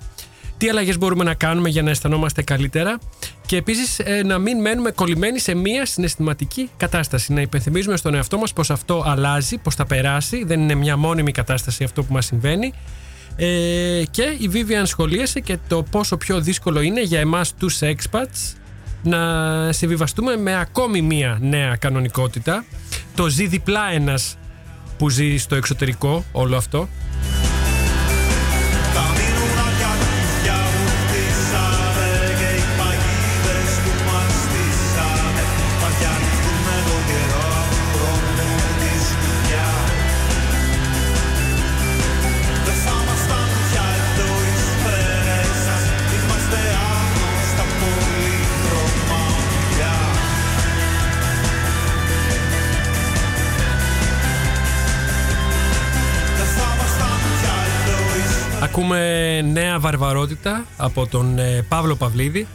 [0.58, 2.98] τι αλλαγές μπορούμε να κάνουμε για να αισθανόμαστε καλύτερα
[3.46, 7.32] και επίσης ε, να μην μένουμε κολλημένοι σε μία συναισθηματική κατάσταση.
[7.32, 11.32] Να υπενθυμίζουμε στον εαυτό μας πως αυτό αλλάζει, πως θα περάσει, δεν είναι μια μόνιμη
[11.32, 12.72] κατάσταση αυτό που μας συμβαίνει.
[13.36, 18.56] Ε, και η Vivian σχολίασε και το πόσο πιο δύσκολο είναι για εμάς τους expats
[19.02, 22.64] να συμβιβαστούμε με ακόμη μία νέα κανονικότητα.
[23.14, 24.36] Το ζει διπλά ένας
[24.98, 26.88] που ζει στο εξωτερικό όλο αυτό.
[58.78, 62.46] Ακούμε νέα βαρβαρότητα από τον ε, Παύλο Παυλίδη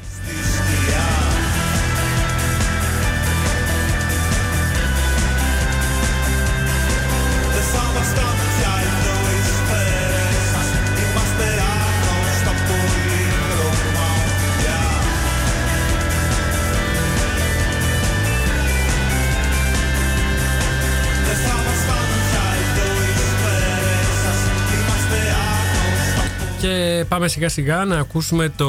[27.07, 28.67] πάμε σιγά σιγά να ακούσουμε το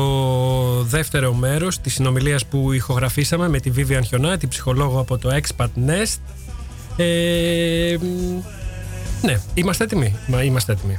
[0.83, 5.69] δεύτερο μέρος της συνομιλίας που ηχογραφήσαμε με τη Vivian Χιονά, την ψυχολόγο από το Expat
[5.87, 6.19] Nest.
[6.97, 7.97] Ε,
[9.23, 10.19] ναι, είμαστε έτοιμοι.
[10.27, 10.99] Μα είμαστε έτοιμοι.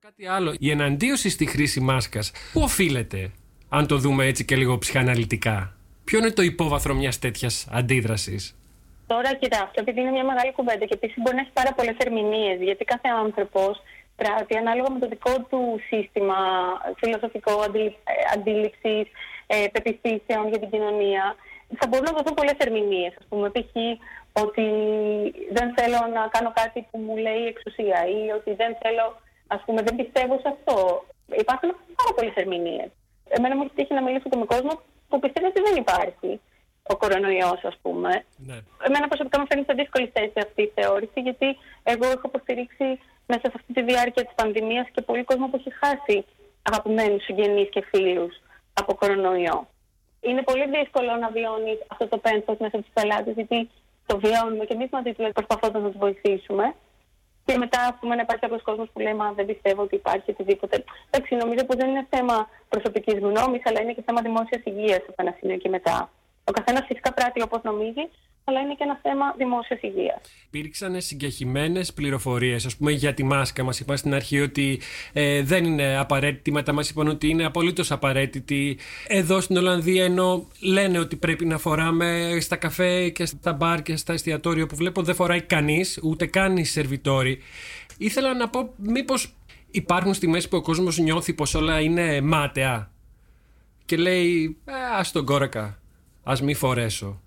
[0.00, 0.54] Κάτι άλλο.
[0.58, 3.30] Η εναντίωση στη χρήση μάσκας, πού οφείλεται,
[3.68, 8.56] αν το δούμε έτσι και λίγο ψυχαναλυτικά; Ποιο είναι το υπόβαθρο μιας τέτοιας αντίδρασης;
[9.06, 12.58] Τώρα, κοιτάξτε, επειδή είναι μια μεγάλη κουβέντα και επίσης μπορεί να έχει πάρα πολλές ερμηνείες,
[12.60, 13.82] γιατί κάθε άνθρωπος
[14.20, 16.38] πράττει ανάλογα με το δικό του σύστημα
[16.96, 17.52] φιλοσοφικό
[18.34, 19.04] αντίληψης,
[19.46, 21.24] ε, πεπιθήσεων για την κοινωνία.
[21.78, 23.12] Θα μπορούν να δοθούν πολλές ερμηνείες.
[23.20, 23.74] Α πούμε, π.χ.
[24.44, 24.66] ότι
[25.56, 29.06] δεν θέλω να κάνω κάτι που μου λέει η εξουσία ή ότι δεν θέλω,
[29.46, 30.74] ας πούμε, δεν πιστεύω σε αυτό.
[31.44, 32.90] Υπάρχουν πάρα πολλές ερμηνείες.
[33.28, 34.72] Εμένα μου έχει τύχει να μιλήσω και με κόσμο
[35.08, 36.40] που πιστεύει ότι δεν υπάρχει
[36.92, 38.24] ο κορονοϊός, ας πούμε.
[38.36, 38.56] Ναι.
[38.86, 41.48] Εμένα προσωπικά μου φαίνεται σε δύσκολη θέση αυτή η θεώρηση, γιατί
[41.82, 42.88] εγώ έχω υποστηρίξει
[43.30, 46.24] μέσα σε αυτή τη διάρκεια της πανδημίας και πολύ κόσμο που έχει χάσει
[46.62, 48.34] αγαπημένους συγγενείς και φίλους
[48.80, 49.58] από κορονοϊό.
[50.20, 53.70] Είναι πολύ δύσκολο να βιώνεις αυτό το πένθος μέσα στου πελάτε, γιατί
[54.06, 56.74] το βιώνουμε και εμείς μαζί του προσπαθώντας να τους βοηθήσουμε.
[57.44, 60.30] Και μετά, ας πούμε, να υπάρχει κάποιο κόσμος που λέει Μα δεν πιστεύω ότι υπάρχει
[60.30, 60.84] οτιδήποτε.
[61.10, 65.14] Εντάξει, νομίζω πως δεν είναι θέμα προσωπικής γνώμης, αλλά είναι και θέμα δημόσιας υγείας από
[65.16, 66.10] ένα σημείο και μετά.
[66.44, 68.04] Ο καθένας φυσικά πράττει όπως νομίζει,
[68.48, 70.20] αλλά είναι και ένα θέμα δημόσιας υγείας.
[70.46, 73.64] Υπήρξαν συγκεχημένες πληροφορίες, ας πούμε, για τη μάσκα.
[73.64, 74.80] Μας είπαν στην αρχή ότι
[75.12, 78.78] ε, δεν είναι απαραίτητη, μετά μας είπαν ότι είναι απολύτως απαραίτητη.
[79.06, 83.96] Εδώ στην Ολλανδία, ενώ λένε ότι πρέπει να φοράμε στα καφέ και στα μπαρ και
[83.96, 87.38] στα εστιατόρια που βλέπω, δεν φοράει κανείς, ούτε καν οι σερβιτόροι.
[87.98, 89.34] Ήθελα να πω, μήπως
[89.70, 92.90] υπάρχουν στιγμές που ο κόσμος νιώθει πως όλα είναι μάταια
[93.84, 94.56] και λέει
[94.98, 95.78] ας τον κόρακα
[96.30, 97.20] Α μη φορέσω.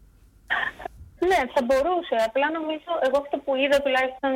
[1.30, 2.16] Ναι, θα μπορούσε.
[2.28, 4.32] Απλά νομίζω, εγώ αυτό που είδα τουλάχιστον,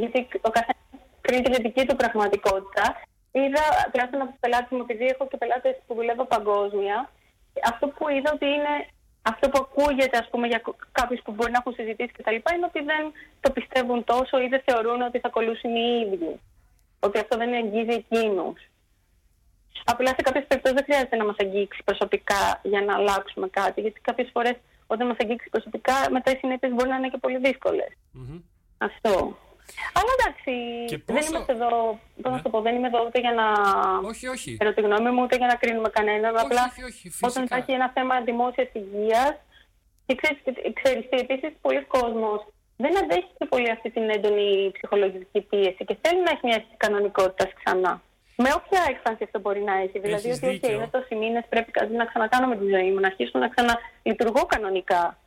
[0.00, 0.86] γιατί ο καθένας
[1.20, 2.84] κρίνει τη δική του πραγματικότητα,
[3.32, 7.10] είδα τουλάχιστον από τους πελάτες μου, επειδή έχω και πελάτες που δουλεύω παγκόσμια,
[7.72, 8.74] αυτό που είδα ότι είναι
[9.22, 12.34] αυτό που ακούγεται ας πούμε, για κάποιους που μπορεί να έχουν συζητήσει κτλ.
[12.54, 16.40] είναι ότι δεν το πιστεύουν τόσο ή δεν θεωρούν ότι θα κολλούσουν οι ίδιοι.
[17.00, 18.60] Ότι αυτό δεν αγγίζει εκείνους.
[19.84, 23.80] Απλά σε κάποιες περιπτώσεις δεν χρειάζεται να μας αγγίξει προσωπικά για να αλλάξουμε κάτι.
[23.80, 24.56] Γιατί κάποιες φορές
[24.92, 27.92] όταν μας αγγίξει προσωπικά, μετά οι συνέπειες μπορεί να είναι και πολύ δύσκολες.
[28.16, 28.40] Mm-hmm.
[28.78, 29.36] Αυτό.
[29.98, 30.54] Αλλά εντάξει,
[31.04, 31.70] δεν είμαστε εδώ.
[32.22, 32.42] Πώς να ναι.
[32.42, 33.46] το πω, δεν είμαι εδώ ούτε για να.
[34.08, 34.56] Όχι, όχι.
[34.74, 36.34] τη γνώμη μου, ούτε για να κρίνουμε κανέναν.
[36.34, 39.34] Όχι, απλά όχι, όχι, όταν υπάρχει ένα θέμα δημόσιας υγείας.
[40.06, 40.14] Και
[40.78, 42.24] ξέρεις, επίσης, πολλοί κόσμοι
[42.76, 47.50] δεν αντέχει και πολύ αυτή την έντονη ψυχολογική πίεση και θέλει να έχει μια κανονικότητα
[47.58, 48.02] ξανά.
[48.36, 49.98] Με όποια έκφανση αυτό μπορεί να έχει.
[49.98, 50.70] Δηλαδή Έχεις ότι okay, δίκιο.
[50.70, 54.42] είναι τόσοι μήνες, πρέπει κάτι να ξανακάνω με τη ζωή μου, να αρχίσω να ξαναλειτουργώ
[54.46, 55.18] κανονικά.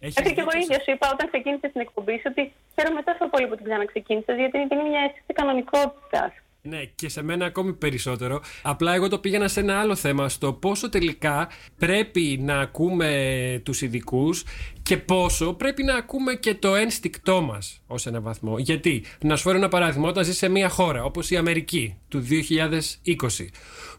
[0.00, 2.52] Έχεις Έτσι και εγώ δίκιο σε ίδια σου είπα όταν ξεκίνησε την εκπομπή σου ότι
[2.74, 6.32] χαίρομαι τόσο πολύ που την ξαναξεκίνησες, γιατί είναι μια αίσθηση κανονικότητας.
[6.62, 8.40] Ναι, και σε μένα ακόμη περισσότερο.
[8.62, 13.82] Απλά εγώ το πήγαινα σε ένα άλλο θέμα, στο πόσο τελικά πρέπει να ακούμε τους
[13.82, 14.44] ειδικούς
[14.82, 18.58] και πόσο πρέπει να ακούμε και το ένστικτό μας ως ένα βαθμό.
[18.58, 22.20] Γιατί, να σου φέρω ένα παράδειγμα, όταν ζεις σε μια χώρα όπως η Αμερική του
[22.20, 23.48] 2020,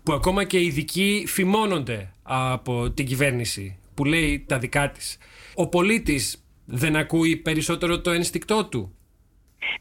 [0.03, 5.17] που ακόμα και οι ειδικοί φημώνονται από την κυβέρνηση που λέει τα δικά της,
[5.53, 8.93] ο πολίτης δεν ακούει περισσότερο το ένστικτό του.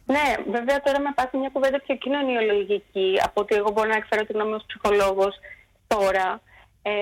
[0.04, 4.24] Ναι, βέβαια τώρα με πάθει μια κουβέντα πιο κοινωνιολογική από ότι εγώ μπορώ να εκφέρω
[4.24, 5.34] τη γνώμη ως ψυχολόγος
[5.86, 6.40] τώρα.
[6.82, 6.92] Ε,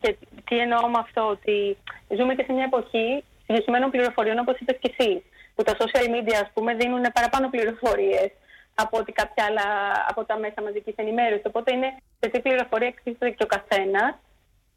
[0.00, 1.76] και τι εννοώ με αυτό, ότι
[2.16, 5.22] ζούμε και σε μια εποχή συγκεκριμένων πληροφοριών όπως είπες και εσύ,
[5.54, 8.30] που τα social media ας πούμε δίνουν παραπάνω πληροφορίες
[8.74, 9.66] από ότι κάποια άλλα
[10.08, 11.44] από τα μέσα μαζικής ενημέρωσης.
[11.46, 14.14] Οπότε είναι σε τι πληροφορία εκτίθεται και ο καθένας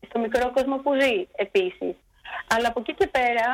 [0.08, 1.96] στο μικρό κόσμο που ζει επίσης.
[2.54, 3.48] Αλλά από εκεί και πέρα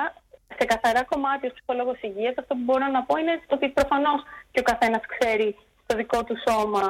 [0.57, 4.59] σε καθαρά κομμάτι ως ψυχολόγος υγείας αυτό που μπορώ να πω είναι ότι προφανώς και
[4.59, 6.85] ο καθένας ξέρει στο δικό του σώμα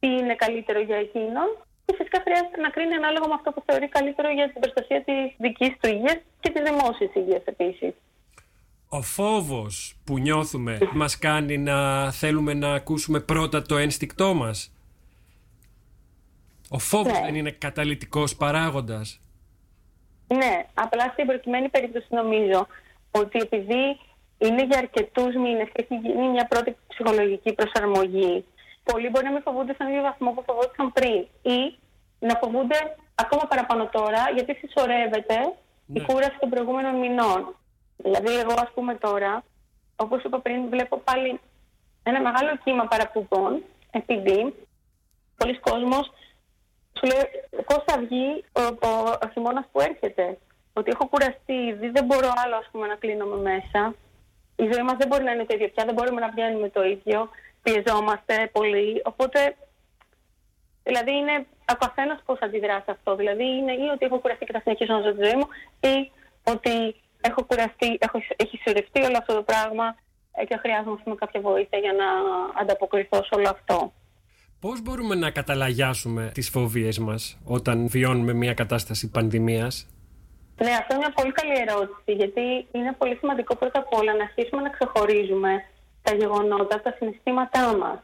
[0.00, 1.48] τι είναι καλύτερο για εκείνον
[1.84, 5.34] και φυσικά χρειάζεται να κρίνει ανάλογα με αυτό που θεωρεί καλύτερο για την προστασία της
[5.38, 7.92] δικής του υγείας και της δημόσιας υγείας επίσης.
[8.88, 14.72] Ο φόβος που νιώθουμε μας κάνει να θέλουμε να ακούσουμε πρώτα το ένστικτό μας;
[16.68, 17.24] Ο φόβος Ναι.
[17.24, 19.20] δεν είναι καταλητικός παράγοντας;
[20.28, 22.66] Ναι, απλά στην προκειμένη περίπτωση νομίζω
[23.10, 24.00] ότι επειδή
[24.38, 28.44] είναι για αρκετούς μήνες και έχει γίνει μια πρώτη ψυχολογική προσαρμογή,
[28.82, 31.76] πολλοί μπορεί να μην φοβούνται στον ίδιο βαθμό που φοβόντουσαν πριν ή
[32.18, 35.36] να φοβούνται ακόμα παραπάνω τώρα γιατί συσσωρεύεται
[35.86, 36.00] Ναι.
[36.00, 37.56] η κούραση των προηγούμενων μηνών.
[37.96, 39.44] Δηλαδή, εγώ, ας πούμε τώρα,
[39.96, 41.40] όπως είπα πριν, βλέπω πάλι
[42.02, 44.54] ένα μεγάλο κύμα παραπομπών επειδή
[45.36, 46.12] πολλοί κόσμος
[46.98, 47.24] σου λέει
[47.66, 50.38] πώς θα βγει ο, ο, ο χειμώνας που έρχεται.
[50.72, 53.94] Ότι έχω κουραστεί ήδη, δεν μπορώ άλλο ας πούμε, να κλείνομαι μέσα.
[54.56, 56.82] Η ζωή μας δεν μπορεί να είναι το ίδιο πια, δεν μπορούμε να βγαίνουμε το
[56.84, 57.28] ίδιο.
[57.62, 59.02] Πιεζόμαστε πολύ.
[59.04, 59.56] Οπότε,
[60.82, 63.14] δηλαδή είναι ο καθένας πώς αντιδρά σε αυτό.
[63.16, 65.48] Δηλαδή είναι ή ότι έχω κουραστεί και θα συνεχίσω να ζω τη ζωή μου,
[65.80, 66.10] ή
[66.44, 69.96] ότι έχω κουραστεί, έχω, έχει συσσωρευτεί όλο αυτό το πράγμα
[70.32, 72.08] ε, και χρειάζομαι ας πούμε, κάποια βοήθεια για να
[72.60, 73.92] ανταποκριθώ σε όλο αυτό.
[74.66, 79.74] Πώς μπορούμε να καταλαγιάσουμε τις φοβίες μας όταν βιώνουμε μια κατάσταση πανδημίας;
[80.64, 84.22] Ναι, αυτό είναι μια πολύ καλή ερώτηση, γιατί είναι πολύ σημαντικό πρώτα απ' όλα να
[84.28, 85.52] αρχίσουμε να ξεχωρίζουμε
[86.02, 87.98] τα γεγονότα από τα συναισθήματά μας.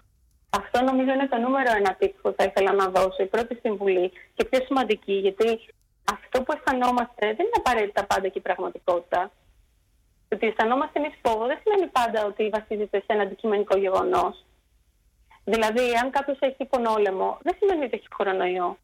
[0.51, 4.13] Αυτό νομίζω είναι το νούμερο ένα tip που θα ήθελα να δώσω, η πρώτη συμβουλή
[4.35, 5.49] και πιο σημαντική, γιατί
[6.17, 9.21] αυτό που αισθανόμαστε δεν είναι απαραίτητα πάντα και η πραγματικότητα.
[10.29, 14.48] Το ότι αισθανόμαστε εμείς φόβο δεν σημαίνει πάντα ότι βασίζεται σε ένα αντικειμενικό γεγονός.
[15.53, 18.79] Δηλαδή, αν κάποιος έχει πονόλεμο, δεν σημαίνει ότι έχει κορονοϊό.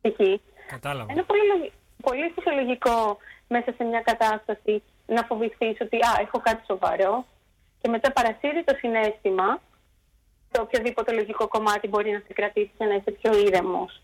[0.00, 0.40] Εκεί.
[0.66, 1.12] Κατάλαβα.
[1.12, 6.62] Είναι πολύ, λογι- πολύ φυσιολογικό μέσα σε μια κατάσταση να φοβηθείς ότι α, έχω κάτι
[6.66, 7.24] σοβαρό
[7.80, 9.60] και μετά παρασύρει το συνέστημα
[10.52, 14.00] σε οποιοδήποτε λογικό κομμάτι μπορεί να σε κρατήσει και να είσαι πιο ήρεμος.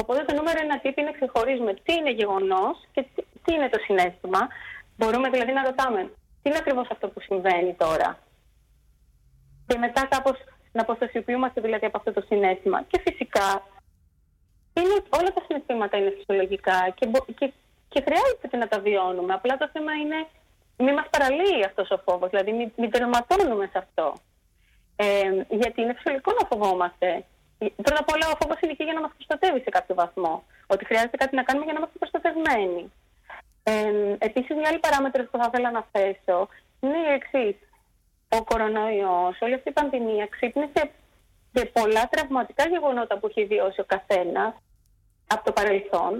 [0.00, 3.78] Οπότε το νούμερο ένα τύπο είναι ξεχωρίζουμε τι είναι γεγονός και τι, τι είναι το
[3.86, 4.48] συνέστημα.
[4.96, 6.00] Μπορούμε δηλαδή να ρωτάμε
[6.42, 8.18] τι είναι ακριβώς αυτό που συμβαίνει τώρα;
[9.66, 10.36] Και μετά κάπως
[10.72, 12.82] να αποστασιοποιούμαστε δηλαδή από αυτό το συνέστημα.
[12.82, 13.62] Και φυσικά
[14.72, 17.52] είναι, όλα τα συναισθήματα είναι φυσιολογικά και, μπο- και,
[17.88, 19.32] και χρειάζεται και να τα βιώνουμε.
[19.34, 20.26] Απλά το θέμα είναι
[20.76, 24.14] μην μας παραλύει αυτός ο φόβος, δηλαδή μην, μην τερματώνουμε σε αυτό.
[24.96, 27.24] Ε, γιατί είναι φυσιολογικό να φοβόμαστε.
[27.58, 30.44] Πρώτα απ' όλα ο φόβος είναι και για να μας προστατεύει σε κάποιο βαθμό.
[30.66, 32.92] Ότι χρειάζεται κάτι να κάνουμε για να είμαστε προστατευμένοι.
[33.62, 33.72] Ε,
[34.18, 36.48] επίσης μια άλλη παράμετρος που θα ήθελα να θέσω
[36.80, 37.56] είναι η εξής.
[38.28, 40.90] Ο κορονοϊός, όλη αυτή η πανδημία ξύπνησε
[41.52, 44.54] και πολλά τραυματικά γεγονότα που έχει βιώσει ο καθένας
[45.26, 46.12] από το παρελθόν.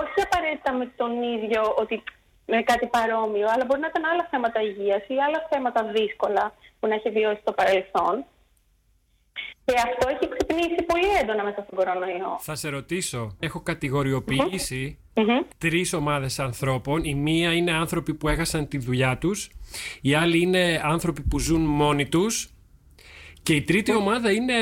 [0.00, 2.02] Όχι απαραίτητα με τον ίδιο ότι
[2.46, 6.86] με κάτι παρόμοιο, αλλά μπορεί να ήταν άλλα θέματα υγείας ή άλλα θέματα δύσκολα που
[6.86, 8.24] να έχει βιώσει στο παρελθόν.
[9.64, 12.38] Και αυτό έχει ξυπνήσει πολύ έντονα μέσα στον κορονοϊό.
[12.40, 15.38] Θα σε ρωτήσω, έχω κατηγοριοποιήσει Μμμ.
[15.58, 17.04] τρεις ομάδες ανθρώπων.
[17.04, 19.50] Η μία είναι άνθρωποι που έχασαν τη δουλειά τους,
[20.02, 22.52] η άλλη είναι άνθρωποι που ζουν μόνοι τους
[23.42, 24.54] και η τρίτη ομάδα είναι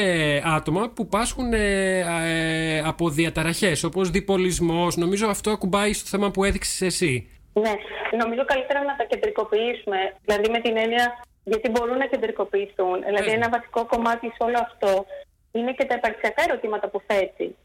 [0.44, 4.96] άτομα που πάσχουν ε, ε, από διαταραχές όπως διπολισμός.
[4.96, 7.28] Νομίζω αυτό ακουμπάει στο θέμα που έδειξες εσύ.
[7.52, 7.72] Ναι,
[8.18, 9.96] νομίζω καλύτερα να τα κεντρικοποιήσουμε.
[10.24, 13.02] Δηλαδή με την έννοια γιατί μπορούν να κεντρικοποιηθούν.
[13.04, 15.06] Δηλαδή ένα βασικό κομμάτι σε όλο αυτό
[15.52, 17.56] είναι και τα υπαρξιακά ερωτήματα που θέτει.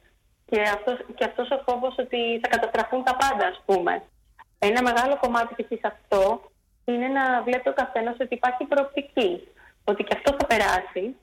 [0.49, 4.03] Και αυτός, και αυτός ο φόβος ότι θα καταστραφούν τα πάντα, ας πούμε.
[4.59, 5.67] Ένα μεγάλο κομμάτι π.χ.
[5.67, 6.51] σε αυτό
[6.85, 9.47] είναι να βλέπει ο καθένας ότι υπάρχει προοπτική.
[9.83, 11.15] Ότι και αυτό θα περάσει.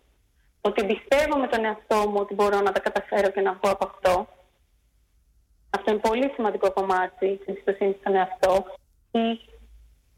[0.60, 3.90] ότι πιστεύω με τον εαυτό μου ότι μπορώ να τα καταφέρω και να βγω από
[3.92, 4.26] αυτό.
[5.70, 8.64] Αυτό είναι πολύ σημαντικό κομμάτι της εμπιστοσύνης στον εαυτό
[9.10, 9.40] ή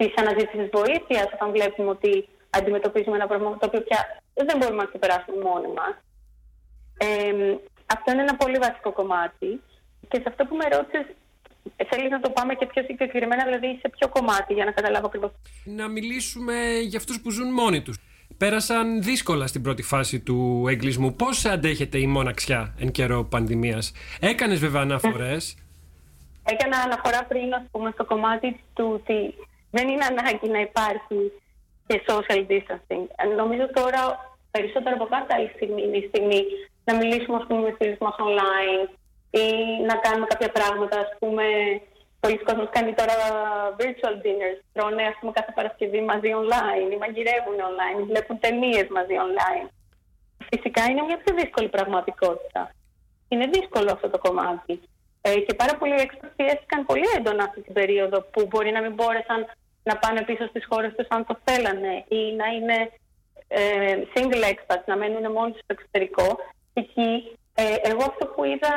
[0.01, 2.13] της αναζήτησης βοήθειας όταν βλέπουμε ότι
[2.59, 4.01] αντιμετωπίζουμε ένα πρόβλημα το οποίο πια
[4.49, 5.95] δεν μπορούμε να ξεπεράσουμε μόνοι μας.
[7.07, 7.09] Ε,
[7.95, 9.51] αυτό είναι ένα πολύ βασικό κομμάτι.
[10.09, 11.07] Και σε αυτό που με ρώτησες,
[11.91, 15.31] θέλεις να το πάμε και πιο συγκεκριμένα, δηλαδή σε ποιο κομμάτι, για να καταλάβω ακριβώς.
[15.65, 16.55] Να μιλήσουμε
[16.91, 17.97] για αυτούς που ζουν μόνοι τους.
[18.37, 21.15] Πέρασαν δύσκολα στην πρώτη φάση του εγκλισμού.
[21.15, 25.57] Πώς αντέχεται η μοναξιά εν καιρό πανδημίας, Έκανες βέβαια αναφορές.
[26.45, 29.35] Έκανα αναφορά πριν, ας πούμε, στο κομμάτι του ότι
[29.71, 31.33] δεν είναι ανάγκη να υπάρχει
[31.87, 33.05] και social distancing.
[33.37, 34.01] Νομίζω τώρα
[34.51, 36.41] περισσότερο από κάθε άλλη στιγμή είναι η στιγμή
[36.85, 38.89] να μιλήσουμε ας πούμε, με φίλους μας online
[39.31, 39.47] ή
[39.91, 40.97] να κάνουμε κάποια πράγματα.
[40.99, 41.45] Ας πούμε,
[42.21, 43.15] πολλοί κόσμοι κάνει τώρα
[43.81, 48.89] virtual dinners, τρώνε ας πούμε, κάθε Παρασκευή μαζί online ή μαγειρεύουν online, ή βλέπουν ταινίες
[48.97, 49.67] μαζί online.
[50.51, 52.63] Φυσικά είναι μια πιο δύσκολη πραγματικότητα.
[53.29, 54.81] Είναι δύσκολο αυτό το κομμάτι.
[55.23, 58.95] Ε, και πάρα πολλοί έξυπνοι πιέστηκαν πολύ έντονα αυτή την περίοδο που μπορεί να μην
[58.95, 59.41] μπόρεσαν
[59.83, 62.91] να πάνε πίσω στις χώρες τους αν το θέλανε ή να είναι
[63.49, 66.39] ε, single expats, να μένουν μόνοι στο εξωτερικό.
[66.73, 68.73] Εκεί, ε, εγώ αυτό που είδα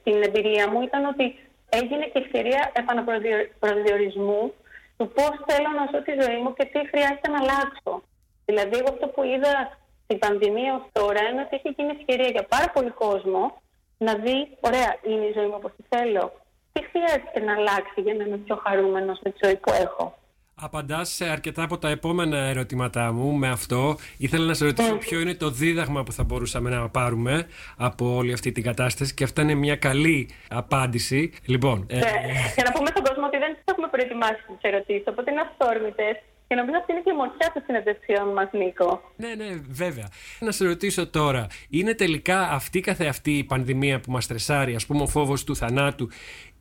[0.00, 4.52] στην εμπειρία μου ήταν ότι έγινε και ευκαιρία επαναπροσδιορισμού
[4.96, 8.02] του πώς θέλω να ζω τη ζωή μου και τι χρειάζεται να αλλάξω.
[8.44, 12.46] Δηλαδή, εγώ αυτό που είδα στην πανδημία ως τώρα είναι ότι έχει γίνει ευκαιρία για
[12.54, 13.62] πάρα πολύ κόσμο
[13.98, 16.32] να δει, ωραία, είναι η ζωή μου όπως τη θέλω
[16.78, 20.18] τι χρειάζεται να αλλάξει για να είμαι πιο χαρούμενος με τη ζωή που έχω.
[20.60, 23.96] Απαντάς σε αρκετά από τα επόμενα ερωτήματά μου με αυτό.
[24.16, 24.98] Ήθελα να σε ρωτήσω mm.
[24.98, 29.24] ποιο είναι το δίδαγμα που θα μπορούσαμε να πάρουμε από όλη αυτή την κατάσταση και
[29.24, 31.32] αυτά είναι μια καλή απάντηση.
[31.44, 31.86] Λοιπόν.
[31.88, 31.94] Ε...
[31.94, 32.10] Ναι.
[32.54, 36.16] Για να πούμε στον κόσμο ότι δεν τις έχουμε προετοιμάσει τις ερωτήσεις, οπότε είναι αυθόρμητες.
[36.48, 39.02] Και νομίζω αυτή είναι και η μορφιά των συνεντεύξεων μας, Νίκο.
[39.16, 40.08] Ναι, ναι, βέβαια.
[40.40, 45.02] Να σε ρωτήσω τώρα, είναι τελικά αυτή καθεαυτή η πανδημία που μας τρεσάρει, ας πούμε,
[45.02, 46.08] ο φόβος του θανάτου,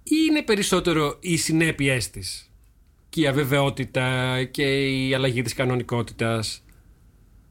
[0.10, 2.52] ή είναι περισσότερο οι συνέπειές της
[3.10, 4.08] και η αβεβαιότητα
[4.44, 4.68] και
[5.06, 6.64] η αλλαγή της κανονικότητας.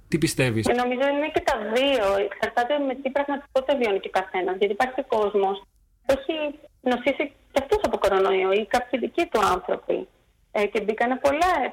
[0.08, 2.06] Τι πιστεύεις; Νομίζω είναι και τα δύο.
[2.24, 4.56] Εξαρτάται με τι πραγματικότητα βιώνει και ο καθένας.
[4.58, 5.62] Γιατί υπάρχει κόσμος
[6.06, 10.08] που έχει νοσήσει και αυτός από κορονοϊό ή κάποιοι δικοί του άνθρωποι.
[10.52, 11.20] Ε, και μπήκαν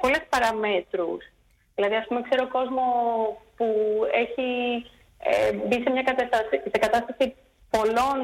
[0.02, 1.22] πολλές παραμέτρους.
[1.76, 2.88] Δηλαδή, ας πούμε, ξέρω κόσμος
[3.58, 3.68] που
[4.24, 4.50] έχει
[5.30, 7.36] ε, μπει σε μια κατάσταση, σε κατάσταση
[7.70, 8.20] πολλών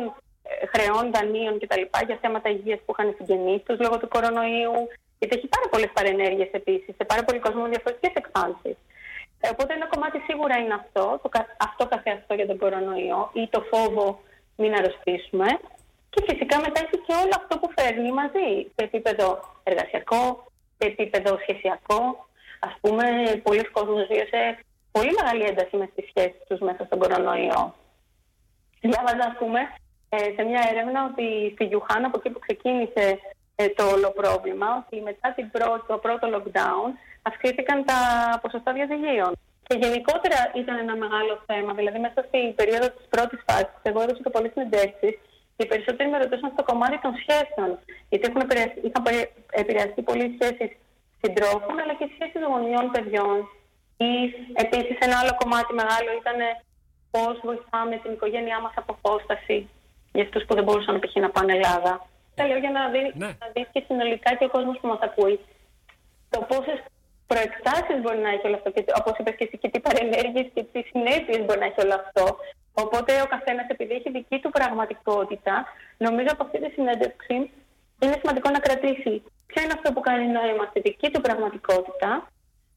[0.73, 1.83] χρεών, δανείων κτλ.
[2.05, 4.77] για θέματα υγείας που είχαν συγγενείς τους λόγω του κορονοϊού.
[5.19, 8.77] Γιατί έχει πάρα πολλές παρενέργειες επίσης σε πάρα πολύ κόσμος με διαφορετικές εκφάνσεις.
[9.51, 14.19] Οπότε ένα κομμάτι σίγουρα είναι αυτό, το, αυτό καθεαυτό για τον κορονοϊό ή το φόβο
[14.55, 15.47] μην αρρωστήσουμε.
[16.09, 19.27] Και φυσικά μετά έχει και όλο αυτό που φέρνει μαζί σε επίπεδο
[19.63, 22.01] εργασιακό, σε επίπεδο σχεσιακό.
[22.59, 23.03] Α πούμε,
[23.43, 24.59] πολλοί κόσμοι βίωσε
[24.91, 27.75] πολύ μεγάλη ένταση μες τις σχέσεις τους μέσα στον κορονοϊό.
[28.81, 29.88] Διάβαζα, α πούμε, ε,
[30.35, 33.05] σε μια έρευνα ότι στη Γιουχάν, από εκεί που ξεκίνησε
[33.55, 36.87] ε, το όλο πρόβλημα, ότι μετά την πρώτη, το πρώτο lockdown
[37.21, 37.99] αυξήθηκαν τα
[38.41, 39.31] ποσοστά διαζυγίων.
[39.67, 41.71] Και γενικότερα ήταν ένα μεγάλο θέμα.
[41.73, 45.13] Δηλαδή, μέσα στην περίοδο της πρώτης φάσης, εγώ έδωσα και πολλές συνεντεύξεις
[45.55, 47.69] και οι περισσότεροι με ρωτούσαν στο κομμάτι των σχέσεων.
[48.09, 49.03] Γιατί έχουν επηρεαστεί, είχαν
[49.61, 50.69] επηρεαστεί πολλοί σχέσεις
[51.21, 53.37] συντρόφων, αλλά και σχέσεις γονιών παιδιών.
[54.09, 54.11] Ή
[54.63, 56.39] επίσης ένα άλλο κομμάτι μεγάλο ήταν
[57.13, 59.57] πώς βοηθάμε την οικογένειά μας από απόσταση
[60.11, 61.15] για αυτούς που δεν μπορούσαν π.χ.
[61.15, 62.07] να πάνε Ελλάδα.
[62.35, 63.29] Τα λέω για να δει, ναι.
[63.43, 65.39] να δεις και συνολικά και ο κόσμος που μας ακούει
[66.29, 66.79] το πόσες
[67.27, 68.69] προεκτάσεις μπορεί να έχει όλο αυτό.
[68.71, 71.95] Και όπως είπες και εσύ, και τι παρενέργειες και τι συνέπειες μπορεί να έχει όλο
[72.03, 72.25] αυτό.
[72.83, 75.55] Οπότε ο καθένας, επειδή έχει δική του πραγματικότητα,
[75.97, 77.35] νομίζω από αυτή τη συνέντευξη
[78.01, 79.13] είναι σημαντικό να κρατήσει
[79.49, 82.09] ποιο είναι αυτό που κάνει νόημα στη δική του πραγματικότητα,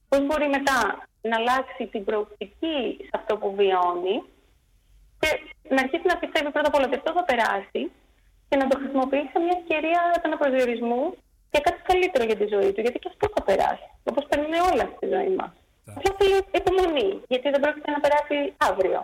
[0.09, 0.79] πώς μπορεί μετά
[1.23, 4.23] να αλλάξει την προοπτική σε αυτό που βιώνει
[5.23, 5.31] και
[5.75, 7.83] να αρχίσει να πιστεύει πρώτα απ' όλα ότι αυτό θα περάσει
[8.49, 11.03] και να το χρησιμοποιήσει σε μια ευκαιρία επαναπροσδιορισμού
[11.53, 12.81] για κάτι καλύτερο για τη ζωή του.
[12.85, 13.87] Γιατί και αυτό θα περάσει.
[14.11, 15.53] Όπως παίρνουν όλα στη ζωή μας.
[15.97, 18.37] Απλά θέλει υπομονή, γιατί δεν πρόκειται να περάσει
[18.71, 19.01] αύριο.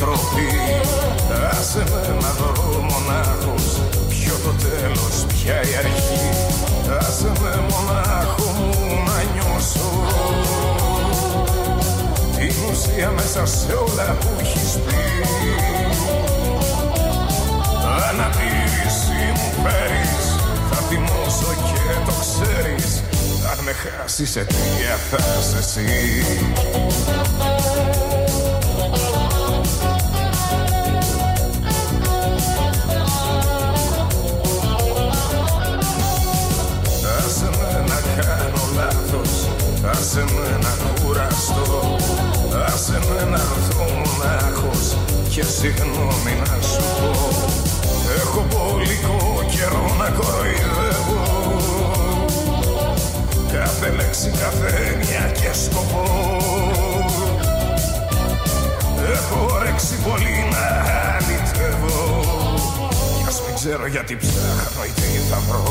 [0.00, 0.48] Τροπή
[1.50, 3.66] Άσε με να βρω μονάχος
[4.08, 6.26] Ποιο το τέλος, ποια η αρχή.
[6.98, 8.70] Άσε με μονάχο μου
[9.06, 9.90] να νιώσω.
[12.36, 15.00] Την ουσία μέσα σε όλα που έχεις πει.
[18.08, 20.26] Ανατήρηση μου φέρεις
[20.70, 21.76] Θα θυμώσω και
[24.06, 24.54] ξεχάσει σε τι
[25.10, 25.84] θα εσύ
[39.90, 41.96] Άσε με να κουραστώ.
[42.66, 44.96] Άσε με να έρθω μονάχος
[45.28, 47.10] Και συγγνώμη να σου πω.
[48.20, 48.98] Έχω πολύ
[49.50, 51.22] καιρό να κοροϊδεύω.
[53.52, 56.04] Κάθε λέξη, κάθε έννοια και σκοπό.
[59.12, 60.66] Έχω όρεξη πολύ να
[61.14, 62.20] αληθεύω.
[63.16, 65.66] Κι ας μην ξέρω γιατί ψάχνω ή τι θα βρω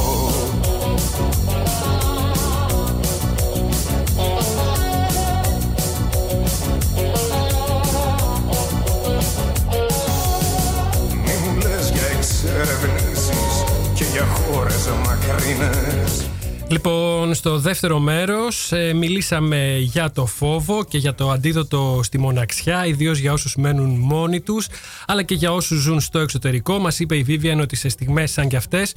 [16.68, 22.86] Λοιπόν, στο δεύτερο μέρος ε, μιλήσαμε για το φόβο και για το αντίδοτο στη μοναξιά,
[22.86, 24.68] ιδίως για όσους μένουν μόνοι τους,
[25.07, 26.80] αλλά και για όσους ζουν στο εξωτερικό.
[26.80, 28.95] Μας είπε η Vivian ότι σε στιγμές σαν κι αυτές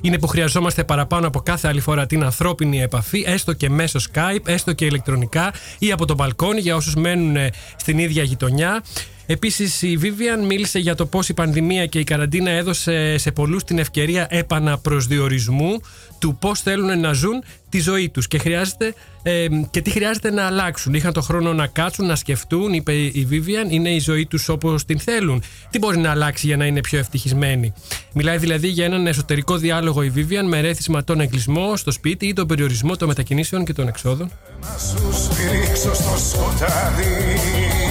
[0.00, 4.46] είναι που χρειαζόμαστε παραπάνω από κάθε άλλη φορά την ανθρώπινη επαφή, έστω και μέσω Skype,
[4.48, 8.82] έστω και ηλεκτρονικά ή από το μπαλκόνι για όσους μένουν ε, στην ίδια γειτονιά.
[9.30, 13.64] Επίσης, η Vivian μίλησε για το πώς η πανδημία και η καραντίνα έδωσε σε πολλούς
[13.64, 15.80] την ευκαιρία επαναπροσδιορισμού
[16.18, 20.46] του πώς θέλουν να ζουν τη ζωή τους και, χρειάζεται, ε, και τι χρειάζεται να
[20.46, 20.94] αλλάξουν.
[20.94, 24.84] Είχαν το χρόνο να κάτσουν, να σκεφτούν, είπε η Vivian, είναι η ζωή τους όπως
[24.84, 25.42] την θέλουν.
[25.70, 27.72] Τι μπορεί να αλλάξει για να είναι πιο ευτυχισμένοι.
[28.12, 32.32] Μιλάει δηλαδή για έναν εσωτερικό διάλογο η Vivian με ρέθισμα τον εγκλισμό στο σπίτι ή
[32.32, 34.30] τον περιορισμό των μετακινήσεων και των εξόδων.
[34.60, 37.87] Να σου σφυρίξω στο σκοτάδι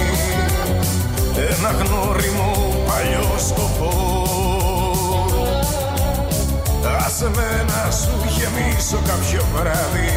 [1.50, 2.52] ένα γνώριμο
[2.88, 3.92] παλιό σκοπό.
[7.06, 10.10] Άσε με να σου γεμίσω κάποιο βράδυ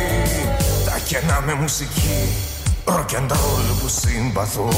[0.85, 2.29] τα κενά με μουσική
[2.85, 4.69] rock and roll που συμπαθώ.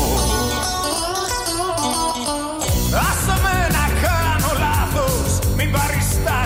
[3.09, 6.42] Άσε με να κάνω λάθος μην παριστάνεις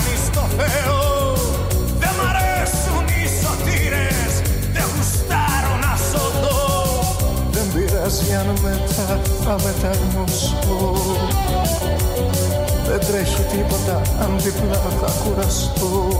[8.06, 10.96] Δεν πειράζει αν μετά θα μεταγνωσώ
[12.86, 16.12] Δεν τρέχει τίποτα αν διπλά θα κουραστώ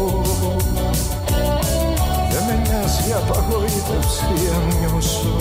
[2.30, 4.24] Δεν με νοιάζει απαγοήτευση
[4.54, 5.36] αν νιώσω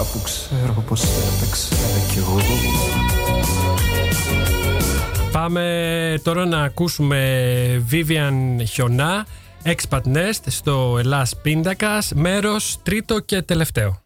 [0.00, 1.76] Αφού ξέρω πως έπαιξα
[2.12, 2.36] κι εγώ.
[5.32, 9.26] Πάμε τώρα να ακούσουμε Vivian Χιονά,
[9.64, 14.03] Expat Nest στο Ελλάς Πίντακας, μέρος τρίτο και τελευταίο.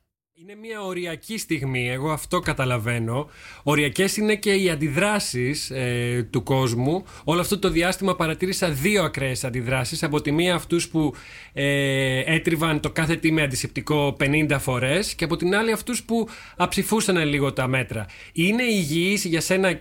[0.51, 3.29] Είναι μια οριακή στιγμή, εγώ αυτό καταλαβαίνω.
[3.63, 7.05] Οριακές είναι και οι αντιδράσεις ε, του κόσμου.
[7.25, 10.03] Όλο αυτό το διάστημα παρατήρησα δύο ακραίες αντιδράσεις.
[10.03, 11.15] Από τη μία αυτούς που
[11.53, 16.29] ε, έτριβαν το κάθε τι με αντισηπτικό 50 φορές και από την άλλη αυτούς που
[16.57, 18.07] αψηφούσαν λίγο τα μέτρα.
[18.33, 19.81] Είναι υγιής για σένα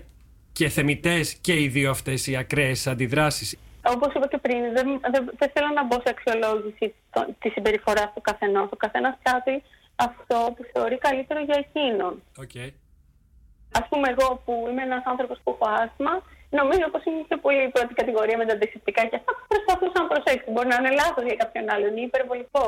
[0.52, 5.32] και θεμητές και οι δύο αυτές οι ακραίες αντιδράσεις; Όπως είπα και πριν, δεν, δεν,
[5.38, 6.94] δεν θέλω να μπω σε αξιολόγηση
[7.40, 8.70] της συμπεριφοράς του καθενός.
[8.72, 9.64] Ο καθένας κάτι
[10.06, 12.14] αυτό που θεωρεί καλύτερο για εκείνον.
[12.44, 12.70] Okay.
[13.80, 16.14] Α πούμε, εγώ που είμαι ένας άνθρωπος που έχω άσθμα,
[16.60, 19.98] νομίζω πως είναι πιο πολύ η πρώτη κατηγορία με τα αντισηπτικά και αυτά που προσπαθούσα
[20.02, 20.52] να προσέξω.
[20.52, 22.66] Μπορεί να είναι λάθος για κάποιον άλλον ή υπερβολικό.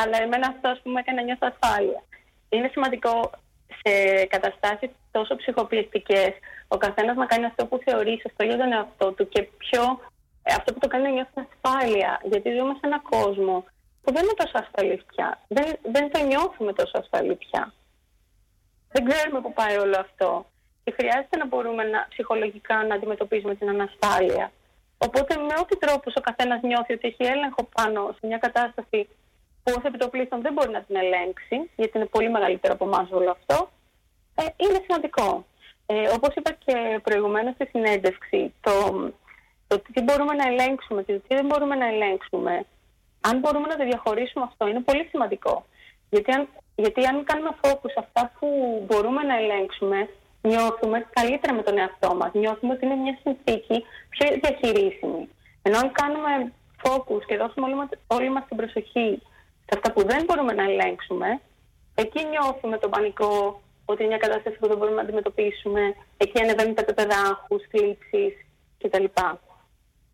[0.00, 2.00] Αλλά εμένα αυτό που με έκανε να νιώθω ασφάλεια.
[2.48, 3.14] Είναι σημαντικό
[3.80, 3.92] σε
[4.34, 6.32] καταστάσεις τόσο ψυχοπληκτικές
[6.68, 9.82] ο καθένας να κάνει αυτό που θεωρεί σωστό για τον εαυτό του και πιο
[10.42, 12.20] ε, αυτό που το κάνει να νιώθει ασφάλεια.
[12.30, 13.64] Γιατί ζούμε σε έναν κόσμο
[14.06, 15.28] που δεν είναι τόσο ασφαλή πια.
[15.48, 17.72] Δεν, δεν το νιώθουμε τόσο ασφαλή πια.
[18.92, 20.46] Δεν ξέρουμε πού πάει όλο αυτό.
[20.84, 24.52] Και χρειάζεται να μπορούμε να, ψυχολογικά να αντιμετωπίζουμε την ανασφάλεια.
[24.98, 29.08] Οπότε με ό,τι τρόπο ο καθένας νιώθει ότι έχει έλεγχο πάνω σε μια κατάσταση
[29.62, 33.30] που ως επιτοπλίστων δεν μπορεί να την ελέγξει, γιατί είναι πολύ μεγαλύτερο από εμάς όλο
[33.30, 33.70] αυτό,
[34.34, 35.46] ε, είναι σημαντικό.
[35.86, 38.72] Ε, Όπως είπα και προηγουμένως στη συνέντευξη, το,
[39.66, 42.66] το τι μπορούμε να ελέγξουμε και το τι δεν μπορούμε να ελέγξουμε,
[43.20, 45.66] αν μπορούμε να το διαχωρίσουμε αυτό, είναι πολύ σημαντικό.
[46.10, 48.48] Γιατί αν, γιατί αν κάνουμε focus σε αυτά που
[48.86, 50.08] μπορούμε να ελέγξουμε,
[50.42, 52.30] νιώθουμε καλύτερα με τον εαυτό μας.
[52.32, 55.28] Νιώθουμε ότι είναι μια συνθήκη πιο διαχειρίσιμη.
[55.62, 56.52] Ενώ αν κάνουμε
[56.82, 59.22] focus και δώσουμε όλη μας, όλη μας την προσοχή
[59.66, 61.40] σε αυτά που δεν μπορούμε να ελέγξουμε,
[61.94, 65.80] εκεί νιώθουμε τον πανικό ότι είναι μια κατάσταση που δεν μπορούμε να αντιμετωπίσουμε.
[66.16, 68.34] Εκεί ανεβαίνουν τα επίπεδα άγχους, θλίψης
[68.78, 69.04] κτλ.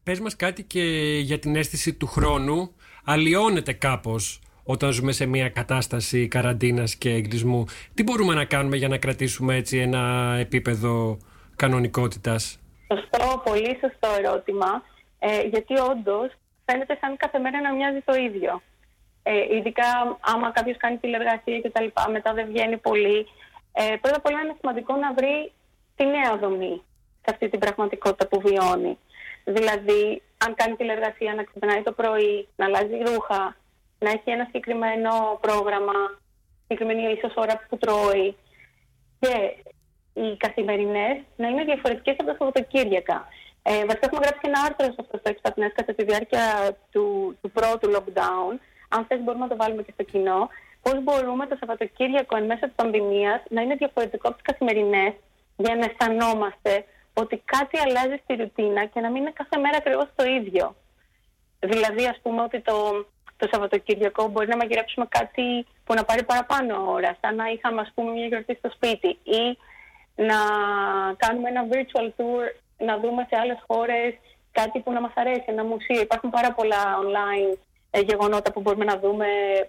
[0.03, 0.83] Πες μας κάτι και
[1.19, 2.75] για την αίσθηση του χρόνου.
[3.05, 7.65] Αλλοιώνεται κάπως όταν ζούμε σε μια κατάσταση καραντίνας και εγκλισμού.
[7.95, 11.19] Τι μπορούμε να κάνουμε για να κρατήσουμε έτσι ένα επίπεδο
[11.57, 12.59] κανονικότητας;
[12.93, 14.83] Σωστό, πολύ σωστό ερώτημα.
[15.19, 16.33] Ε, γιατί όντως
[16.65, 18.63] φαίνεται σαν κάθε μέρα να μοιάζει το ίδιο.
[19.23, 23.27] Ε, ειδικά άμα κάποιος κάνει τηλεργασία και τα λοιπά, μετά δεν βγαίνει πολύ.
[23.73, 25.53] Ε, πρώτα απ' όλα είναι σημαντικό να βρει
[25.97, 26.83] τη νέα δομή
[27.25, 28.99] σε αυτή την πραγματικότητα που βιώνει.
[29.45, 33.57] Δηλαδή, αν κάνει τηλεργασία, να ξυπνάει το πρωί, να αλλάζει ρούχα,
[33.99, 35.93] να έχει ένα συγκεκριμένο πρόγραμμα,
[36.61, 38.37] συγκεκριμένη ίσως ώρα που τρώει.
[39.21, 39.57] Και
[40.13, 43.29] οι καθημερινές να είναι διαφορετικές από τα Σαββατοκύριακα.
[43.63, 47.37] Ε, βασικά, έχουμε γράψει και ένα άρθρο σε αυτό το εξπατνέ κατά τη διάρκεια του,
[47.41, 48.55] του πρώτου lockdown.
[48.89, 50.49] Αν θες, μπορούμε να το βάλουμε και στο κοινό.
[50.83, 55.13] Πώς μπορούμε το Σαββατοκύριακο εν μέσω της πανδημίας να είναι διαφορετικό από τις καθημερινές
[55.57, 56.85] για να αισθανόμαστε
[57.15, 60.75] ότι κάτι αλλάζει στη ρουτίνα και να μην είναι κάθε μέρα ακριβώς το ίδιο.
[61.61, 63.07] Δηλαδή, ας πούμε, ότι το,
[63.37, 67.93] το Σαββατοκύριακο μπορεί να μαγειρέψουμε κάτι που να πάρει παραπάνω ώρα, σαν να είχαμε, ας
[67.95, 69.59] πούμε, μια γιορτή στο σπίτι ή
[70.15, 70.39] να
[71.17, 72.45] κάνουμε ένα virtual tour,
[72.79, 74.15] να δούμε σε άλλες χώρες
[74.53, 76.01] κάτι που να μας αρέσει, ένα μουσείο.
[76.01, 77.59] Υπάρχουν πάρα πολλά online
[77.91, 79.27] ε, γεγονότα που μπορούμε να δούμε,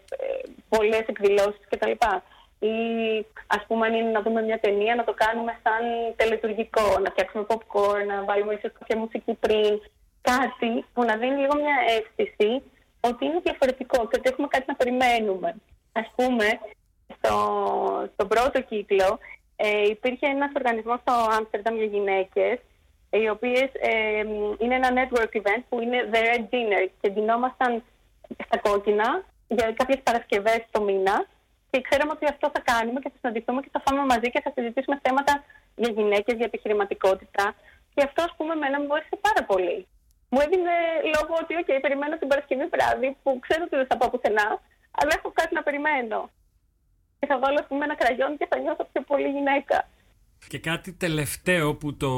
[0.10, 0.26] ε,
[0.70, 1.92] πολλές εκδηλώσεις κτλ.
[2.72, 2.76] Ή
[3.48, 5.84] ας πούμε αν είναι να δούμε μια ταινία να το κάνουμε σαν
[6.16, 9.82] τελετουργικό, να φτιάξουμε popcorn, να βάλουμε ίσως κάποια μουσική πριν.
[10.22, 12.64] Κάτι που να δίνει λίγο μια αίσθηση
[13.00, 15.56] ότι είναι διαφορετικό και ότι έχουμε κάτι να περιμένουμε.
[15.92, 16.48] Ας πούμε,
[17.16, 17.36] στο,
[18.14, 19.20] στον πρώτο κύκλο
[19.56, 22.58] ε, υπήρχε ένας οργανισμός στο Άμστερνταμ για γυναίκες
[23.10, 24.24] οι οποίες ε,
[24.58, 27.84] είναι ένα network event που είναι The Red Dinner και δινόμασταν
[28.46, 31.26] στα κόκκινα για κάποιες Παρασκευές το μήνα
[31.74, 34.52] και ξέραμε ότι αυτό θα κάνουμε και θα συναντηθούμε και θα φάμε μαζί και θα
[34.56, 35.34] συζητήσουμε θέματα
[35.82, 37.46] για γυναίκες, για επιχειρηματικότητα
[37.94, 39.78] και αυτό ας πούμε εμένα μου βοήθησε πάρα πολύ.
[40.32, 40.76] Μου έδινε
[41.16, 44.48] λόγο ότι okay, περιμένω την Παρασκευή βράδυ που ξέρω ότι δεν θα πάω πουθενά
[45.00, 46.20] αλλά έχω κάτι να περιμένω
[47.20, 49.78] και θα βάλω πούμε, ένα κραγιόν και θα νιώθω πιο πολύ γυναίκα.
[50.48, 52.12] Και κάτι τελευταίο που το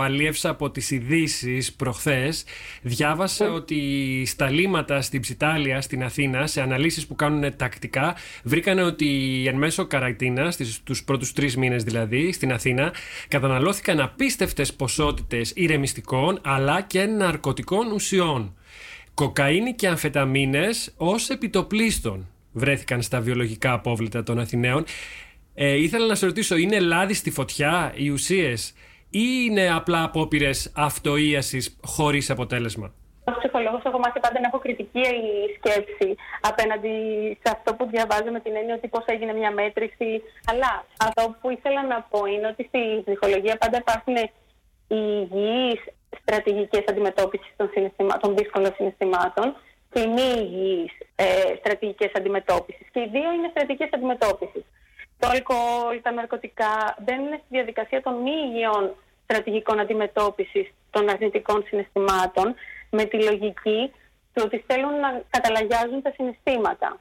[0.00, 2.44] αλίευσα από τις ειδήσεις προχθές
[2.82, 9.44] διάβασα ότι στα λίματα στην Ψιτάλια στην Αθήνα σε αναλύσεις που κάνουν τακτικά βρήκανε ότι
[9.46, 12.92] εν μέσω καρακτίνας τους πρώτους τρεις μήνες δηλαδή στην Αθήνα
[13.28, 18.54] καταναλώθηκαν απίστευτες ποσότητες ηρεμιστικών αλλά και ναρκωτικών ουσιών
[19.14, 24.84] κοκαίνη και αμφεταμίνες ως επιτοπλίστων βρέθηκαν στα βιολογικά απόβλητα των Αθηναίων.
[25.58, 28.74] Ε, ήθελα να σε ρωτήσω, είναι λάδι στη φωτιά οι ουσίες
[29.10, 32.94] ή είναι απλά απόπειρες αυτοίασης χωρίς αποτέλεσμα;
[33.24, 35.00] Ω ψυχολόγος, έχω μάθει πάντα να έχω κριτική
[35.56, 36.08] σκέψη
[36.40, 36.94] απέναντι
[37.42, 40.22] σε αυτό που διαβάζω με την έννοια ότι πώς έγινε μια μέτρηση.
[40.50, 44.30] Αλλά αυτό που ήθελα να πω είναι ότι στη ψυχολογία πάντα υπάρχουν οι
[44.88, 45.80] υγιείς
[46.20, 47.68] στρατηγικές αντιμετώπισης των,
[48.20, 49.56] των δύσκολων συναισθημάτων
[49.92, 51.26] και οι μη υγιείς ε,
[51.58, 52.86] στρατηγικές αντιμετώπισης.
[52.92, 54.64] Και οι δύο είναι στρατηγικές αντιμετώπισης.
[55.18, 58.94] Το αλκοόλ, τα ναρκωτικά μπαίνουν στη διαδικασία των μη υγιών
[59.24, 62.54] στρατηγικών αντιμετώπισης των αρνητικών συναισθημάτων
[62.90, 63.92] με τη λογική
[64.32, 67.00] του ότι θέλουν να καταλαγιάζουν τα συναισθήματα.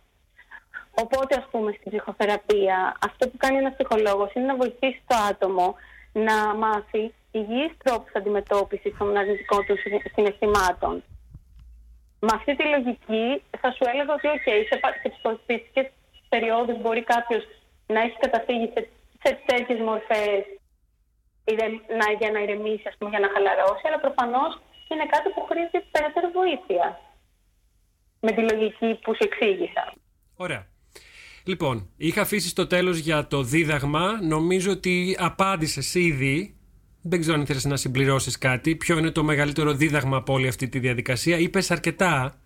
[0.96, 5.76] Οπότε, ας πούμε, στην ψυχοθεραπεία, αυτό που κάνει ένας ψυχολόγος είναι να βοηθήσει το άτομο
[6.14, 9.76] να μάθει υγιείς τρόπους αντιμετώπισης των αρνητικών του
[10.14, 11.04] συναισθημάτων.
[12.20, 15.88] Με αυτή τη λογική θα σου έλεγα ότι okay, σε, σε ψυχοθεραπευτικές
[16.30, 17.44] περιόδους μπορεί κάποιος
[17.94, 18.82] να έχεις καταφύγει σε,
[19.24, 20.42] σε τέτοιες μορφές
[22.20, 24.52] για να ηρεμήσεις, ας πούμε, για να χαλαρώσεις, αλλά προφανώς
[24.92, 27.00] είναι κάτι που χρήζει περαιτέρω βοήθεια.
[28.20, 29.94] Με τη λογική που σου εξήγησα.
[30.36, 30.68] Ωραία.
[31.46, 34.22] Λοιπόν, είχα αφήσει στο τέλος για το δίδαγμα.
[34.22, 36.56] Νομίζω ότι απάντησες ήδη
[37.02, 38.76] δεν ξέρω αν ήθελες να συμπληρώσεις κάτι.
[38.76, 41.38] Ποιο είναι το μεγαλύτερο δίδαγμα από όλη αυτή τη διαδικασία.
[41.38, 42.40] Είπες αρκετά.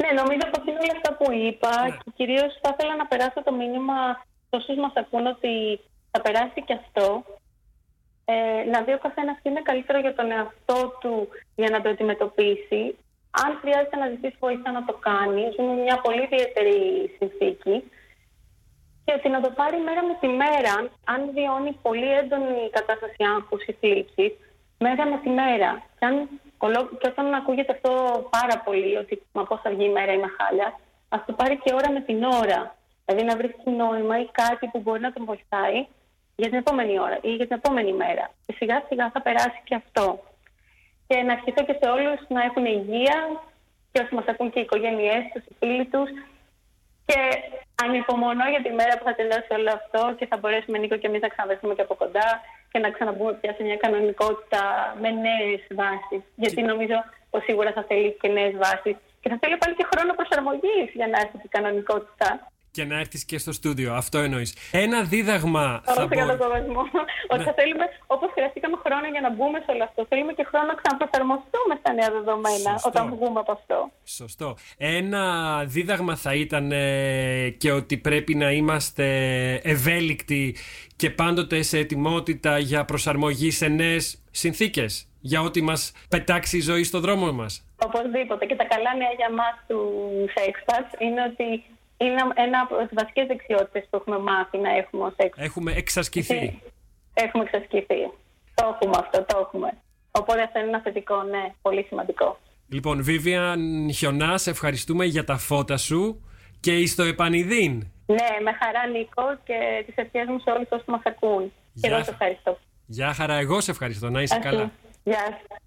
[0.00, 1.96] Ναι, νομίζω πως είναι όλα αυτά που είπα ναι.
[2.02, 3.98] και κυρίως θα ήθελα να περάσω το μήνυμα
[4.48, 7.24] σε όσους μας ακούν ότι θα περάσει και αυτό.
[8.24, 11.88] Ε, να δει ο καθένας τι είναι καλύτερο για τον εαυτό του για να το
[11.88, 12.82] αντιμετωπίσει.
[13.44, 16.78] Αν χρειάζεται να ζητήσει βοήθεια να το κάνει, ζούμε μια πολύ ιδιαίτερη
[17.18, 17.74] συνθήκη
[19.04, 20.74] και ότι να το πάρει μέρα με τη μέρα,
[21.04, 24.32] αν βιώνει πολύ έντονη κατάσταση άγχους ή θλίψης,
[24.78, 25.82] μέρα με τη μέρα.
[25.98, 26.28] Και, αν,
[26.98, 27.90] και όταν ακούγεται αυτό
[28.30, 31.74] πάρα πολύ, ότι μα πώς θα βγει η μέρα, είμαι χάλια, ας το πάρει και
[31.74, 32.76] ώρα με την ώρα.
[33.04, 35.86] Δηλαδή να βρει νόημα ή κάτι που μπορεί να τον βοηθάει
[36.36, 38.30] για την επόμενη ώρα ή για την επόμενη μέρα.
[38.46, 40.24] Και σιγά σιγά θα περάσει και αυτό.
[41.06, 43.18] Και να ευχηθώ και σε όλους να έχουν υγεία
[43.92, 46.10] και όσοι μας ακούν και οι οικογένειές τους, οι φίλοι τους,
[47.06, 47.20] και
[47.84, 51.20] ανυπομονώ για τη μέρα που θα τελειώσει όλο αυτό και θα μπορέσουμε Νίκο και εμείς
[51.20, 52.26] να ξαναβρεθούμε και από κοντά
[52.70, 54.62] και να ξαναμπούμε πια σε μια κανονικότητα
[55.00, 56.22] με νέες βάσεις.
[56.34, 56.96] Γιατί νομίζω
[57.30, 58.96] πως σίγουρα θα θέλει και νέες βάσεις.
[59.20, 62.28] Και θα θέλει πάλι και χρόνο προσαρμογής για να έρθει η κανονικότητα.
[62.70, 63.94] Και να έρθεις και στο στούντιο.
[63.94, 64.54] Αυτό εννοείς.
[64.70, 65.80] Ένα δίδαγμα.
[65.84, 66.44] Θα θα για τον μπο...
[66.44, 66.82] κόσμο.
[67.28, 70.66] Ότι θα θέλουμε, όπως χρειαστήκαμε χρόνο για να μπούμε σε όλο αυτό, θέλουμε και χρόνο
[70.66, 72.88] να ξαναπροσαρμοστούμε στα νέα δεδομένα Σωστό.
[72.88, 73.90] όταν βγούμε από αυτό.
[74.04, 74.56] Σωστό.
[74.76, 75.22] Ένα
[75.64, 79.06] δίδαγμα θα ήταν ε, και ότι πρέπει να είμαστε
[79.54, 80.56] ευέλικτοι
[80.96, 85.04] και πάντοτε σε ετοιμότητα για προσαρμογή σε νέες συνθήκες.
[85.20, 87.64] Για ό,τι μας πετάξει η ζωή στο δρόμο μας.
[87.84, 88.46] Οπωσδήποτε.
[88.46, 91.64] Και τα καλά νέα για εμά τους Sexpass είναι ότι
[92.04, 95.42] είναι ένα από τις βασικές δεξιότητες που έχουμε μάθει να έχουμε ως Sexpass.
[95.48, 96.60] Έχουμε εξασκηθεί.
[97.14, 98.00] Έχουμε εξασκηθεί.
[98.54, 99.70] Το έχουμε αυτό, το έχουμε.
[100.10, 102.38] Οπότε αυτό είναι ένα θετικό, ναι, πολύ σημαντικό.
[102.68, 106.24] Λοιπόν, Βίβιαν Χιονά, σε ευχαριστούμε για τα φώτα σου
[106.60, 107.72] και εις το επανειδήν.
[108.06, 111.42] Ναι, με χαρά Νίκο και τις ευχές μου σε όλους όσους μας ακούν.
[111.44, 112.06] Και Γεια εγώ σας.
[112.06, 112.58] σε ευχαριστώ.
[112.86, 114.10] Γεια χαρά, εγώ σε ευχαριστώ.
[114.10, 114.48] Να είσαι Εσύ.
[114.48, 114.70] καλά.
[115.04, 115.58] Γεια σας.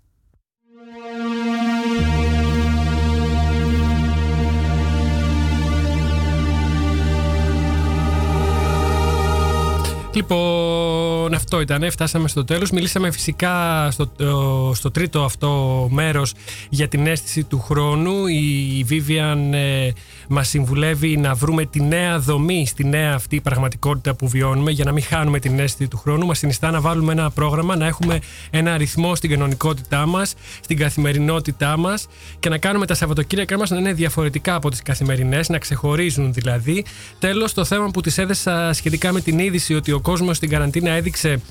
[10.16, 11.92] Λοιπόν, αυτό ήταν.
[11.92, 12.72] Φτάσαμε στο τέλος.
[12.72, 16.34] Μιλήσαμε φυσικά στο, ε, στο τρίτο αυτό μέρος
[16.70, 18.28] για την αίσθηση του χρόνου.
[18.28, 19.90] Η Vivian ε,
[20.28, 24.92] μας συμβουλεύει να βρούμε τη νέα δομή στη νέα αυτή πραγματικότητα που βιώνουμε για να
[24.92, 26.26] μην χάνουμε την αίσθηση του χρόνου.
[26.26, 31.78] Μας συνιστά να βάλουμε ένα πρόγραμμα, να έχουμε ένα αριθμό στην κανονικότητά μας, στην καθημερινότητά
[31.78, 32.08] μας
[32.40, 36.86] και να κάνουμε τα Σαββατοκύριακά μας να είναι διαφορετικά από τις καθημερινές, να ξεχωρίζουν δηλαδή.
[37.20, 40.92] Τέλος, το θέμα που της έδεσα σχετικά με την είδηση ότι ο κόσμος στην καραντίνα
[40.92, 41.42] έδειξε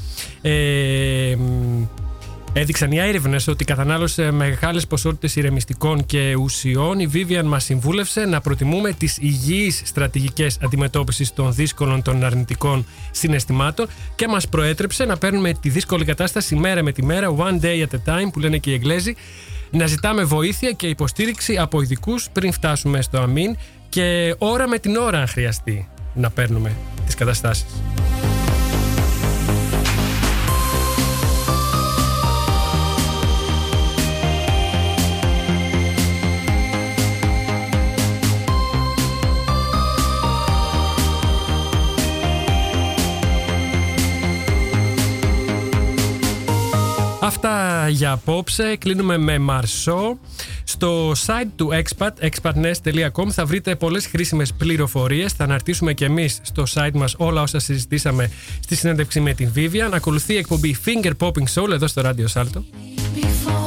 [0.43, 1.85] ε, μ,
[2.55, 6.99] Έδειξαν οι έρευνες ότι κατανάλωσε μεγάλες ποσότητες ηρεμιστικών και ουσιών.
[6.99, 13.87] Η Vivian μας συμβούλευσε να προτιμούμε τις υγιείς στρατηγικές αντιμετώπισης των δύσκολων των αρνητικών συναισθημάτων
[14.15, 17.95] και μας προέτρεψε να παίρνουμε τη δύσκολη κατάσταση μέρα με τη μέρα, one day at
[17.95, 19.15] a time, που λένε και οι Εγγλέζοι,
[19.71, 23.57] να ζητάμε βοήθεια και υποστήριξη από ειδικούς πριν φτάσουμε στο αμήν
[23.89, 26.77] και ώρα με την ώρα, αν χρειαστεί, να παίρνουμε
[27.07, 27.67] τις καταστάσεις.
[47.83, 48.76] Αυτά για απόψε.
[48.76, 50.18] Κλείνουμε με Μαρσό.
[50.64, 55.33] Στο site του Expat, expatnest.com, θα βρείτε πολλές χρήσιμες πληροφορίες.
[55.33, 58.30] Θα αναρτήσουμε και εμείς στο site μας όλα όσα συζητήσαμε
[58.61, 59.91] στη συνέντευξη με την Vivian.
[59.93, 62.62] Ακολουθεί η εκπομπή Finger Popping Soul εδώ στο Radio Salto.
[63.53, 63.62] And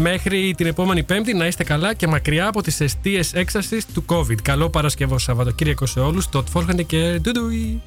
[0.00, 4.42] Μέχρι την επόμενη Πέμπτη να είστε καλά και μακριά από τις αιστείες έξασης του COVID.
[4.42, 6.28] Καλό Παρασκευό Σαββατοκύριακο σε όλους.
[6.28, 7.82] Το τφόρχανε και ντουντουι.